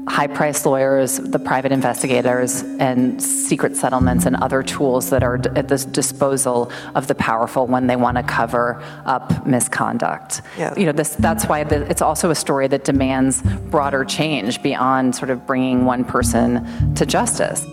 high 0.08 0.28
priced 0.28 0.66
lawyers, 0.66 1.20
the 1.20 1.40
private 1.40 1.72
investigators, 1.72 2.64
and 2.80 3.22
secret 3.22 3.76
settlements 3.76 4.26
and 4.26 4.36
other 4.38 4.64
tools 4.64 5.10
that 5.10 5.24
are 5.24 5.40
at 5.56 5.68
the 5.68 5.78
disposal 5.92 6.72
of 6.94 7.08
the 7.08 7.16
powerful 7.16 7.66
when 7.68 7.88
they 7.88 7.96
want 7.96 8.18
to 8.18 8.24
cover 8.24 8.82
up 9.06 9.46
misconduct. 9.46 10.42
Yeah. 10.58 10.74
You 10.78 10.86
know, 10.86 10.92
this, 10.92 11.16
that's 11.16 11.46
why 11.46 11.64
the, 11.64 11.90
it's 11.90 12.02
also 12.02 12.30
a 12.30 12.36
story 12.36 12.68
that 12.68 12.84
demands 12.84 13.42
broader 13.70 14.06
change 14.06 14.62
beyond 14.62 15.16
sort 15.16 15.30
of 15.30 15.46
bringing 15.46 15.86
one 15.86 16.04
person 16.04 16.66
to 16.96 17.06
justice. 17.06 17.66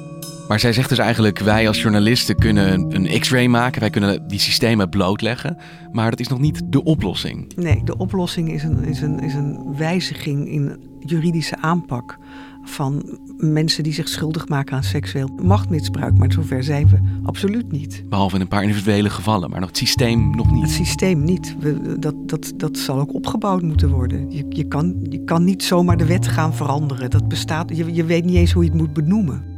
Maar 0.49 0.61
zij 0.61 0.73
zegt 0.73 0.88
dus 0.88 0.99
eigenlijk: 0.99 1.38
wij 1.38 1.68
als 1.68 1.83
journalisten 1.83 2.37
kunnen 2.37 2.95
een 2.95 3.21
X-ray 3.21 3.47
maken, 3.47 3.81
wij 3.81 3.90
kunnen 3.90 4.29
die 4.29 4.38
systemen 4.38 4.88
blootleggen, 4.88 5.57
maar 5.92 6.11
dat 6.11 6.21
is 6.21 6.29
nog 6.29 6.38
niet 6.38 6.62
de 6.64 6.83
oplossing. 6.83 7.53
Nee, 7.57 7.83
de 7.85 7.97
oplossing 7.97 8.53
is 8.53 8.62
een, 8.62 8.85
is 8.85 9.01
een, 9.01 9.21
is 9.21 9.35
een 9.35 9.77
wijziging 9.77 10.49
in 10.49 10.90
juridische 11.01 11.57
aanpak 11.61 12.18
van 12.62 13.18
mensen 13.37 13.83
die 13.83 13.92
zich 13.92 14.09
schuldig 14.09 14.48
maken 14.48 14.77
aan 14.77 14.83
seksueel 14.83 15.29
machtmisbruik. 15.42 16.18
Maar 16.18 16.33
zover 16.33 16.64
zijn 16.64 16.88
we 16.88 16.98
absoluut 17.22 17.72
niet. 17.72 18.05
Behalve 18.09 18.35
in 18.35 18.40
een 18.40 18.48
paar 18.48 18.62
individuele 18.62 19.11
gevallen, 19.11 19.51
maar 19.51 19.61
nog 19.61 19.68
het 19.68 19.79
systeem 19.79 20.37
nog 20.37 20.53
niet. 20.53 20.62
Het 20.62 20.70
systeem 20.70 21.25
niet. 21.25 21.57
We, 21.59 21.98
dat, 21.98 22.29
dat, 22.29 22.53
dat 22.57 22.79
zal 22.79 22.98
ook 22.98 23.14
opgebouwd 23.14 23.62
moeten 23.62 23.90
worden. 23.90 24.31
Je, 24.31 24.44
je, 24.48 24.68
kan, 24.68 25.07
je 25.09 25.25
kan 25.25 25.44
niet 25.44 25.64
zomaar 25.64 25.96
de 25.96 26.07
wet 26.07 26.29
gaan 26.29 26.55
veranderen. 26.55 27.11
Dat 27.11 27.29
bestaat, 27.29 27.77
je, 27.77 27.94
je 27.94 28.05
weet 28.05 28.25
niet 28.25 28.37
eens 28.37 28.53
hoe 28.53 28.64
je 28.64 28.70
het 28.70 28.79
moet 28.79 28.92
benoemen. 28.92 29.53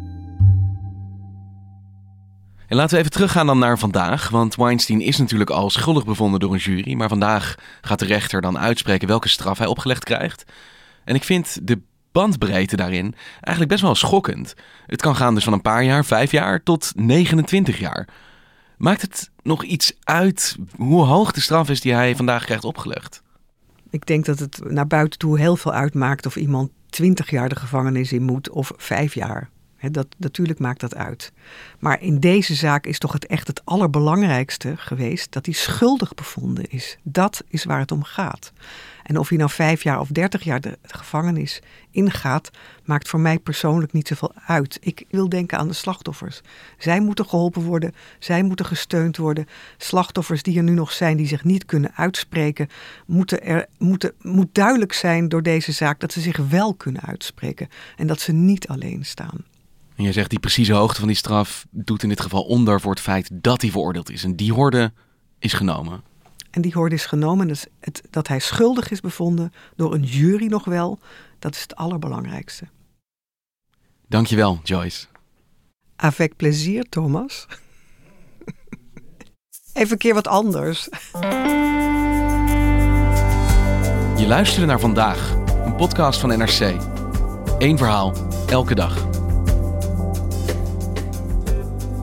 En 2.66 2.76
laten 2.76 2.94
we 2.94 2.98
even 2.98 3.10
teruggaan 3.10 3.46
dan 3.46 3.58
naar 3.58 3.78
vandaag. 3.78 4.28
Want 4.28 4.54
Weinstein 4.54 5.00
is 5.00 5.18
natuurlijk 5.18 5.50
al 5.50 5.70
schuldig 5.70 6.04
bevonden 6.04 6.40
door 6.40 6.52
een 6.52 6.58
jury. 6.58 6.94
Maar 6.94 7.08
vandaag 7.08 7.54
gaat 7.80 7.98
de 7.98 8.04
rechter 8.04 8.40
dan 8.40 8.58
uitspreken 8.58 9.08
welke 9.08 9.28
straf 9.28 9.58
hij 9.58 9.66
opgelegd 9.66 10.04
krijgt. 10.04 10.44
En 11.04 11.14
ik 11.14 11.24
vind 11.24 11.66
de 11.66 11.80
bandbreedte 12.14 12.76
daarin 12.76 13.14
eigenlijk 13.30 13.68
best 13.68 13.82
wel 13.82 13.94
schokkend. 13.94 14.54
Het 14.86 15.00
kan 15.00 15.16
gaan 15.16 15.34
dus 15.34 15.44
van 15.44 15.52
een 15.52 15.60
paar 15.60 15.84
jaar, 15.84 16.04
vijf 16.04 16.30
jaar, 16.30 16.62
tot 16.62 16.92
29 16.96 17.78
jaar. 17.78 18.08
Maakt 18.76 19.02
het 19.02 19.30
nog 19.42 19.64
iets 19.64 19.92
uit 20.02 20.56
hoe 20.76 21.04
hoog 21.04 21.32
de 21.32 21.40
straf 21.40 21.68
is 21.70 21.80
die 21.80 21.94
hij 21.94 22.16
vandaag 22.16 22.44
krijgt 22.44 22.64
opgelegd? 22.64 23.22
Ik 23.90 24.06
denk 24.06 24.24
dat 24.24 24.38
het 24.38 24.60
naar 24.64 24.86
buiten 24.86 25.18
toe 25.18 25.38
heel 25.38 25.56
veel 25.56 25.72
uitmaakt 25.72 26.26
of 26.26 26.36
iemand 26.36 26.70
20 26.90 27.30
jaar 27.30 27.48
de 27.48 27.56
gevangenis 27.56 28.12
in 28.12 28.22
moet 28.22 28.50
of 28.50 28.72
vijf 28.76 29.14
jaar. 29.14 29.50
Dat, 29.92 30.06
natuurlijk 30.16 30.58
maakt 30.58 30.80
dat 30.80 30.94
uit. 30.94 31.32
Maar 31.78 32.02
in 32.02 32.20
deze 32.20 32.54
zaak 32.54 32.86
is 32.86 32.98
toch 32.98 33.12
het 33.12 33.26
echt 33.26 33.46
het 33.46 33.64
allerbelangrijkste 33.64 34.76
geweest 34.76 35.32
dat 35.32 35.46
hij 35.46 35.54
schuldig 35.54 36.14
bevonden 36.14 36.70
is. 36.70 36.98
Dat 37.02 37.44
is 37.48 37.64
waar 37.64 37.78
het 37.78 37.92
om 37.92 38.02
gaat. 38.02 38.52
En 39.04 39.18
of 39.18 39.28
hij 39.28 39.38
nou 39.38 39.50
vijf 39.50 39.82
jaar 39.82 40.00
of 40.00 40.08
dertig 40.08 40.42
jaar 40.42 40.60
de 40.60 40.78
gevangenis 40.82 41.62
ingaat, 41.90 42.50
maakt 42.84 43.08
voor 43.08 43.20
mij 43.20 43.38
persoonlijk 43.38 43.92
niet 43.92 44.08
zoveel 44.08 44.32
uit. 44.46 44.78
Ik 44.80 45.04
wil 45.10 45.28
denken 45.28 45.58
aan 45.58 45.68
de 45.68 45.74
slachtoffers. 45.74 46.40
Zij 46.78 47.00
moeten 47.00 47.26
geholpen 47.26 47.62
worden, 47.62 47.94
zij 48.18 48.42
moeten 48.42 48.66
gesteund 48.66 49.16
worden. 49.16 49.46
Slachtoffers 49.76 50.42
die 50.42 50.56
er 50.56 50.62
nu 50.62 50.72
nog 50.72 50.92
zijn, 50.92 51.16
die 51.16 51.26
zich 51.26 51.44
niet 51.44 51.64
kunnen 51.64 51.90
uitspreken, 51.94 52.68
moeten 53.06 53.42
er, 53.42 53.66
moeten, 53.78 54.12
moet 54.20 54.54
duidelijk 54.54 54.92
zijn 54.92 55.28
door 55.28 55.42
deze 55.42 55.72
zaak 55.72 56.00
dat 56.00 56.12
ze 56.12 56.20
zich 56.20 56.36
wel 56.36 56.74
kunnen 56.74 57.02
uitspreken 57.02 57.68
en 57.96 58.06
dat 58.06 58.20
ze 58.20 58.32
niet 58.32 58.68
alleen 58.68 59.04
staan. 59.04 59.44
En 59.96 60.02
jij 60.02 60.12
zegt 60.12 60.30
die 60.30 60.38
precieze 60.38 60.72
hoogte 60.72 60.98
van 60.98 61.08
die 61.08 61.16
straf 61.16 61.66
doet 61.70 62.02
in 62.02 62.08
dit 62.08 62.20
geval 62.20 62.42
onder 62.42 62.80
voor 62.80 62.90
het 62.90 63.00
feit 63.00 63.28
dat 63.32 63.60
hij 63.60 63.70
veroordeeld 63.70 64.10
is. 64.10 64.24
En 64.24 64.36
die 64.36 64.52
horde 64.52 64.92
is 65.38 65.52
genomen. 65.52 66.02
En 66.50 66.62
die 66.62 66.72
hoorde 66.72 66.94
is 66.94 67.06
genomen. 67.06 67.48
Dus 67.48 67.66
het, 67.80 68.02
dat 68.10 68.28
hij 68.28 68.38
schuldig 68.38 68.90
is 68.90 69.00
bevonden 69.00 69.52
door 69.76 69.94
een 69.94 70.02
jury 70.02 70.46
nog 70.46 70.64
wel, 70.64 70.98
dat 71.38 71.54
is 71.54 71.62
het 71.62 71.76
allerbelangrijkste. 71.76 72.64
Dankjewel, 74.08 74.60
Joyce. 74.62 75.06
Avec 75.96 76.36
plezier, 76.36 76.88
Thomas. 76.88 77.46
Even 79.72 79.92
een 79.92 79.98
keer 79.98 80.14
wat 80.14 80.28
anders. 80.28 80.88
Je 84.16 84.24
luisterde 84.26 84.66
naar 84.66 84.80
vandaag, 84.80 85.32
een 85.64 85.76
podcast 85.76 86.20
van 86.20 86.38
NRC. 86.38 86.76
Eén 87.58 87.78
verhaal, 87.78 88.12
elke 88.46 88.74
dag. 88.74 89.13